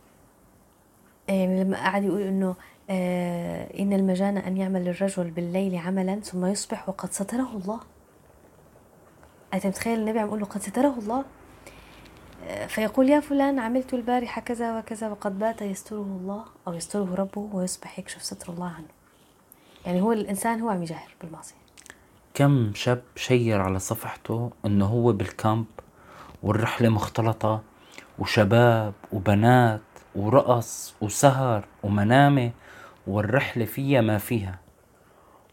[1.29, 2.57] يعني لما قعد يقول إنه
[2.91, 7.81] آه إن المجان أن يعمل الرجل بالليل عملا ثم يصبح وقد ستره الله.
[9.55, 11.25] أنت متخيل النبي عم يقول له قد ستره الله؟
[12.49, 17.49] آه فيقول يا فلان عملت البارحة كذا وكذا وقد بات يستره الله أو يستره ربه
[17.53, 18.89] ويصبح يكشف ستر الله عنه.
[19.87, 21.57] يعني هو الإنسان هو عم يجاهر بالمعصية.
[22.35, 25.67] كم شاب share على صفحته إنه هو بال camp
[26.43, 27.63] والرحلة مختلطة
[28.19, 29.81] وشباب وبنات
[30.15, 32.51] ورقص وسهر ومنامة
[33.07, 34.59] والرحلة فيها ما فيها.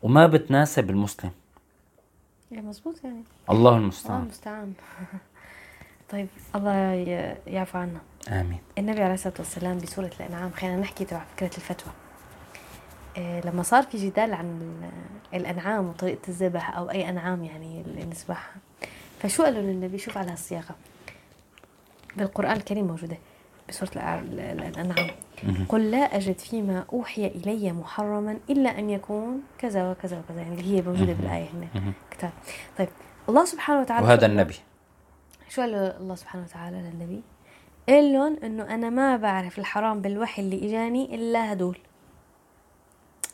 [0.04, 1.32] وما بتناسب المسلم.
[2.52, 3.24] مزبوط يعني.
[3.50, 4.22] الله الله المستعان.
[4.22, 4.74] المستعان.
[6.12, 6.72] طيب الله
[7.48, 8.00] يعفو عنا.
[8.30, 8.60] آمين.
[8.78, 11.94] النبي عليه الصلاة والسلام بسورة الأنعام خلينا نحكي تبع فكرة الفتوى.
[13.18, 18.04] آه، لما صار في جدال عن ال- الأنعام وطريقة الذبح أو أي أنعام يعني اللي
[18.04, 18.56] نذبحها
[19.20, 20.76] فشو قالوا للنبي؟ شوف على الصياغة.
[22.18, 23.18] بالقرآن الكريم موجودة.
[23.72, 25.08] بسورة الأنعام.
[25.70, 30.42] قل لا أجد فيما أوحي إلي محرما إلا أن يكون كذا وكذا وكذا.
[30.42, 31.94] يعني اللي هي موجودة بالآية هنا.
[32.12, 32.32] كتاب.
[32.78, 32.88] طيب.
[33.30, 34.56] الله سبحانه وتعالى وهذا؟ النبي.
[35.50, 37.22] شو قال له الله سبحانه وتعالى للنبي؟
[37.90, 41.78] قال لهم إنه أنا ما بعرف الحرام بالوحي اللي إجاني إلا هدول.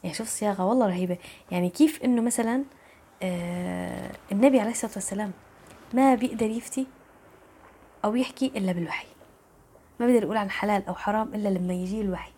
[0.04, 1.18] يعني شوف الصياغه والله رهيبة،
[1.52, 2.64] يعني كيف إنه مثلا
[3.24, 5.32] آه النبي عليه الصلاة والسلام
[5.94, 6.88] ما بيقدر يفتي
[8.06, 9.08] أو يحكي إلا بالوحي.
[10.00, 12.32] ما بيقدر يقول عن حلال أو حرام إلا لما يجي الوحي.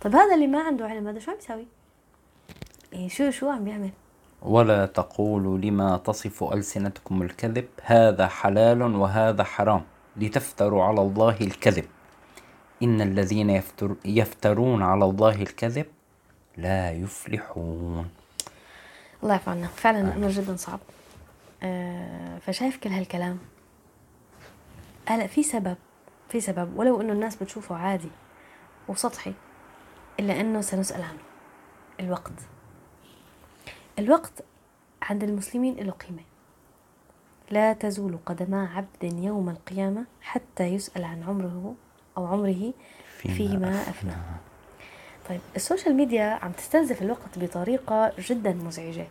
[0.00, 1.66] طب هذا اللي ما عنده علم هذا شو عم يساوي؟
[2.92, 3.90] يعني شو شو عم بيعمل؟
[4.42, 9.84] ولا تقولوا لما تصف ألسنتكم الكذب هذا حلال وهذا حرام.
[10.16, 11.84] لتفتروا على الله الكذب.
[12.82, 15.86] إن الذين يفتر يفترون على الله الكذب
[16.56, 18.10] لا يفلحون.
[19.22, 19.66] الله يعفو عنا.
[19.66, 20.80] فعلا الامر جدا صعب.
[21.62, 23.38] آه فشايف كل هالكلام؟
[25.06, 25.76] هلا في سبب.
[26.34, 28.08] في سبب ولو إنه الناس بتشوفه عادي
[28.88, 29.32] وسطحي
[30.20, 31.18] إلا إنه سنسأل عنه.
[32.00, 32.32] الوقت.
[33.98, 34.44] الوقت
[35.02, 36.22] عند المسلمين له قيمة.
[37.50, 41.74] لا تزول قدما عبد يوم القيامة حتى يسأل عن عمره
[42.16, 42.72] أو عمره
[43.18, 44.24] فيما افناه
[45.28, 49.06] طيب السوشيال ميديا عم تستنزف الوقت بطريقة جدا مزعجة.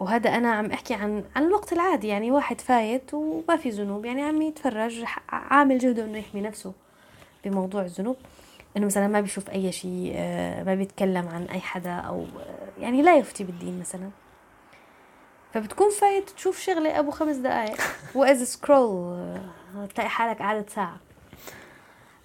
[0.00, 4.22] وهذا أنا عم أحكي عن عن الوقت العادي يعني واحد فايت وما في ذنوب يعني
[4.22, 6.72] عم يتفرج عامل جهده إنه يحمي نفسه
[7.44, 8.16] بموضوع الذنوب.
[8.76, 13.02] إنه مثلا ما بيشوف أي شيء آه، ما بيتكلم عن أي حدا أو آه، يعني
[13.02, 14.10] لا يفتي بالدين مثلا.
[15.54, 17.80] فبتكون فايت تشوف شغلة أبو خمس دقايق
[18.14, 19.14] وإذا scroll
[19.76, 20.96] آه، تلاقي حالك قعدت ساعة.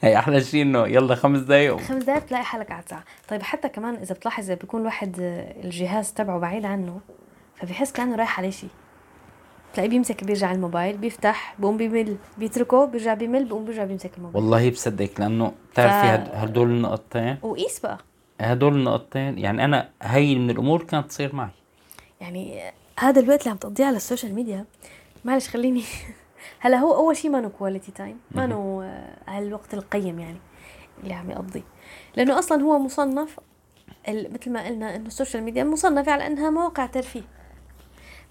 [0.02, 3.04] هي أحلى شيء إنه يلا خمس دقايق خمس دقايق بتلاقي حالك قاعد ساعة.
[3.28, 5.16] طيب حتى كمان إذا بتلاحظ إذا بيكون الواحد
[5.64, 7.00] الجهاز تبعه بعيد عنه
[7.58, 8.70] فبيحس كأنه رايح عليه شيء.
[9.74, 14.44] تلاقيه بيمسك بيرجع الموبايل بيفتح بقوم بيمل بيتركه بيرجع بيمل بقوم بيرجع بيمسك الموبايل.
[14.46, 17.98] والله بصدق لأنه بتعرفي ف- هد- هدول النقطتين؟ وقيس بقى.
[18.42, 21.50] هدول النقطتين يعني أنا هي من الأمور كانت تصير معي.
[22.22, 22.62] يعني
[23.00, 24.66] هذا الوقت اللي عم تقضيه على السوشيال ميديا
[25.26, 25.84] معلش خليني
[26.60, 30.38] هلا هو أول شيء ما نو quality time ما نو آه، هالوقت القيم يعني
[31.04, 31.64] اللي عم يقضيه.
[32.16, 33.40] لأنه أصلا هو مصنف
[34.10, 37.22] مثل ما قلنا إنه السوشيال ميديا مصنفة على إنها مواقع ترفيه.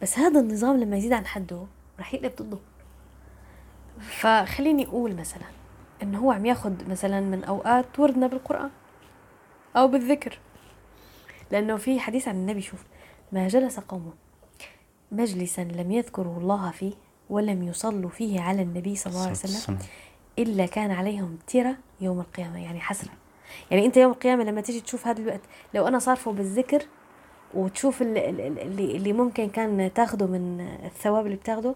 [0.03, 1.67] بس هذا النظام لما يزيد عن حده
[2.01, 2.59] رح يقلب ضده.
[4.01, 5.47] فخليني أقول مثلا
[6.03, 8.71] إنه هو عم ياخد مثلا من أوقات وردنا بالقرآن
[9.77, 10.39] أو بالذكر.
[11.51, 12.85] لأنه في حديث عن النبي شوف
[13.33, 14.15] ما جلس قوم
[15.13, 16.93] مجلسا لم يذكروا الله فيه
[17.31, 19.79] ولم يصلوا فيه على النبي صلى الله عليه وسلم.
[20.39, 23.11] إلا كان عليهم تيرة يوم القيامة يعني حسرة.
[23.71, 25.41] يعني أنت يوم القيامة لما تيجي تشوف هذا الوقت
[25.75, 26.87] لو أنا صارفه بالذكر
[27.55, 31.75] وتشوف ال- ال- ال- اللي اللي ممكن كان تاخده من الثواب اللي بتاخده.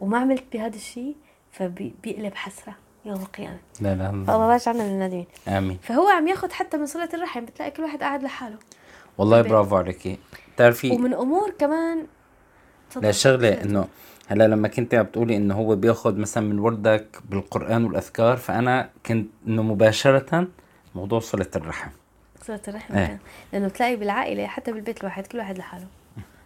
[0.00, 1.16] وما عملت بهذا الشيء
[1.52, 3.58] فبيقلب حسرة يوم القيامة.
[3.80, 5.26] لا لا فالله لا باش عنا من النادمين.
[5.48, 5.78] آمين.
[5.82, 7.44] فهو عم ياخد حتى من صلة الرحم.
[7.44, 8.56] بتلاقي كل واحد قاعد لحاله.
[9.18, 9.42] والله.
[9.42, 10.18] برافو عليكي.
[10.54, 12.06] بتعرفي ومن أمور كمان.
[13.02, 13.88] لا شغلة إنه
[14.28, 19.28] هلأ لما كنت عم بتقولي إنه هو بياخد مثلا من وردك بالقرآن والأذكار فأنا كنت
[19.46, 20.48] إنه مباشرة
[20.94, 21.90] موضوع صلة الرحم.
[22.42, 23.06] صلة الرحم إيه.
[23.06, 23.18] كان
[23.52, 25.86] لأنه تلاقي بالعائلة حتى بالبيت الواحد كل واحد لحاله.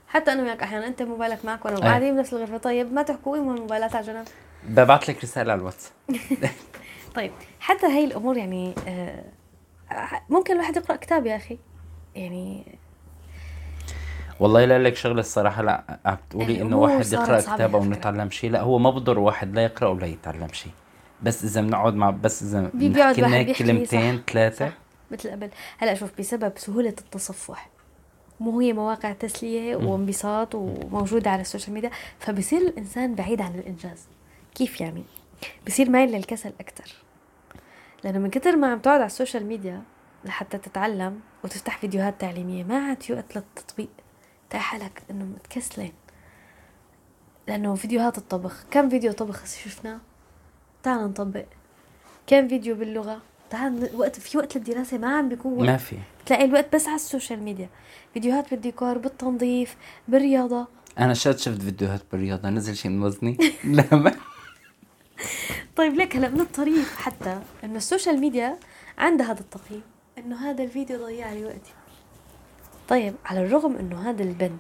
[0.09, 1.84] حتى أنا وياك أحيانا أنت موبايلك معك وأنا إيه.
[1.84, 2.57] قاعدين بنفس الغرفة.
[2.57, 4.24] طيب ما تحكوا قيموا الموبايلات على جنب.
[4.68, 5.92] ببعث لك رسالة على الواتس.
[7.16, 9.24] طيب حتى هي الأمور يعني آه،
[10.30, 11.59] ممكن الواحد يقرأ كتاب يا أخي.
[12.14, 12.64] يعني
[14.40, 17.84] والله لا لك شغلة الصراحة لا عم تقولي إنه الأمور واحد صعبة كتاب أو.
[17.84, 20.72] نتعلم شيء لا هو ما بضر واحد لا يقرأ ولا يتعلم شيء.
[21.22, 24.68] بس إذا بنقعد مع بس إذا بنحكي لنا كلمتين صح.
[25.11, 25.51] مثل قبل.
[25.79, 27.71] هلا شوف بسبب سهولة التصفح.
[28.41, 34.07] مو هي مواقع تسلية وانبساط وموجودة على السوشيال ميديا فبصير الإنسان بعيد عن الإنجاز.
[34.55, 35.05] كيف يعني؟
[35.67, 36.95] بصير مايل للكسل أكتر.
[38.05, 39.83] لأنه من كتر ما عم تقعد على السوشيال ميديا
[40.25, 43.89] لحتى تتعلم وتفتح فيديوهات تعليمية ما عاد في وقت للتطبيق.
[44.51, 45.93] تلاقي حالك إنه متكسلين.
[47.49, 49.99] لأنه فيديوهات الطبخ كم فيديو طبخ شفناه؟
[50.83, 51.45] تعال نطبق.
[52.27, 55.66] كم فيديو باللغة؟ تعال ن- وقت في وقت للدراسة ما عم بيكون وقت.
[55.66, 55.97] ما في.
[56.26, 57.68] تلاقي الوقت بس على السوشيال ميديا.
[58.14, 59.76] فيديوهات بالديكور بالتنظيف
[60.09, 60.66] بالرياضة.
[60.99, 63.36] أنا شاد شفت فيديوهات بالرياضة نزل شيء من وزني.
[63.64, 64.16] لا ما.
[65.76, 68.57] طيب ليك هلا من الطريف حتى إنه ال social media
[68.99, 69.82] عندها هذا التقييم
[70.18, 71.72] إنه هذا الفيديو ضيع لي وقتي.
[72.88, 74.59] طيب على الرغم إنه هذا البند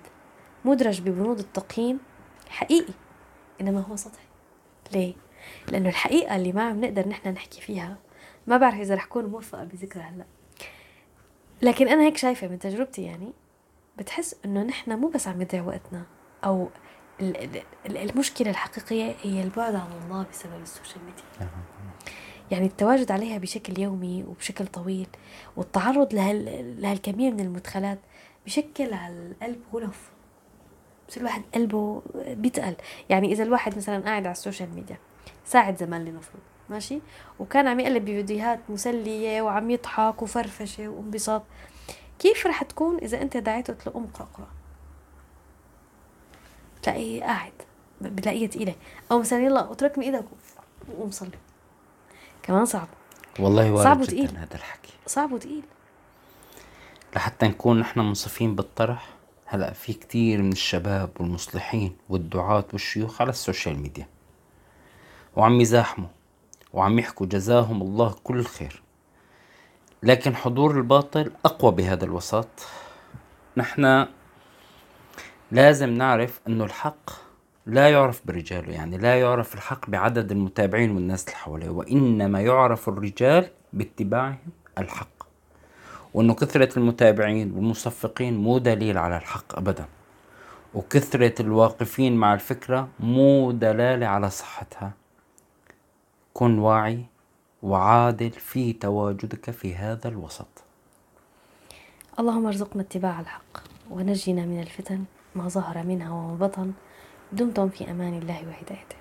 [0.64, 1.98] مدرج ببنود التقييم
[2.48, 2.92] حقيقي
[3.60, 4.26] إنما هو سطحي.
[4.92, 5.14] ليه؟
[5.68, 7.96] لأنه الحقيقة اللي ما عم نقدر نحن نحكي فيها
[8.46, 10.24] ما بعرف إذا رح كون موفقة بذكرها هلأ.
[11.62, 13.32] لكن أنا هيك شايفة من تجربتي يعني
[13.98, 16.02] بتحس إنه نحن مو بس عم نضيع وقتنا
[16.44, 16.68] أو
[17.20, 21.50] ال- ال- ال- المشكلة الحقيقية هي البعد عن الله بسبب ال social media.
[22.50, 25.06] يعني التواجد عليها بشكل يومي وبشكل طويل
[25.56, 26.80] والتعرض لهال...
[26.82, 27.98] لهالكمية من المدخلات
[28.46, 30.10] بشكل على القلب غلف.
[31.08, 32.76] بس الواحد قلبه بيتقل.
[33.08, 34.96] يعني إذا الواحد مثلا قاعد على ال social media
[35.44, 36.40] ساعة زمان لنفرض
[36.70, 37.00] ماشي؟
[37.38, 41.42] وكان عم يقلب بفيديوهات مسلية وعم يضحك وفرفشة وانبساط.
[42.18, 44.48] كيف رح تكون إذا أنت دعيته قلت له قوم اقرأ قرآن؟
[46.80, 47.52] بتلاقيه قاعد
[48.00, 48.74] بتلاقيه تقيلة.
[49.12, 50.24] أو مثلا يلا اترك من إيدك
[50.88, 51.38] وقوم صلي.
[52.42, 52.88] كمان صعب.
[53.38, 54.36] والله وارد صعب وتقيل.
[54.36, 54.92] هذا الحكي.
[55.06, 55.62] صعب وتقيل.
[57.16, 59.08] لحتى نكون نحن منصفين بالطرح
[59.46, 64.08] هلأ في كتير من الشباب والمصلحين والدعاة والشيوخ على ال social media.
[65.36, 66.08] وعم يزاحموا.
[66.76, 68.82] وعم يحكوا جزاهم الله كل الخير
[70.02, 72.48] لكن حضور الباطل أقوى بهذا الوسط
[73.56, 74.06] نحن
[75.52, 77.10] لازم نعرف أنه الحق
[77.66, 83.48] لا يعرف برجاله يعني لا يعرف الحق بعدد المتابعين والناس اللي حواليه وإنما يعرف الرجال
[83.72, 85.26] باتباعهم الحق.
[86.14, 89.84] وأنه كثرة المتابعين والمصفقين مو دليل على الحق أبدا.
[90.74, 94.92] وكثرة الواقفين مع الفكرة مو دلالة على صحتها.
[96.36, 97.04] كن واعي
[97.62, 100.46] وعادل في تواجدك في هذا الوسط.
[102.18, 106.72] اللهم ارزقنا اتباع الحق ونجنا من الفتن ما ظهر منها وما بطن.
[107.32, 108.96] دمتم في أمان الله وهدايته.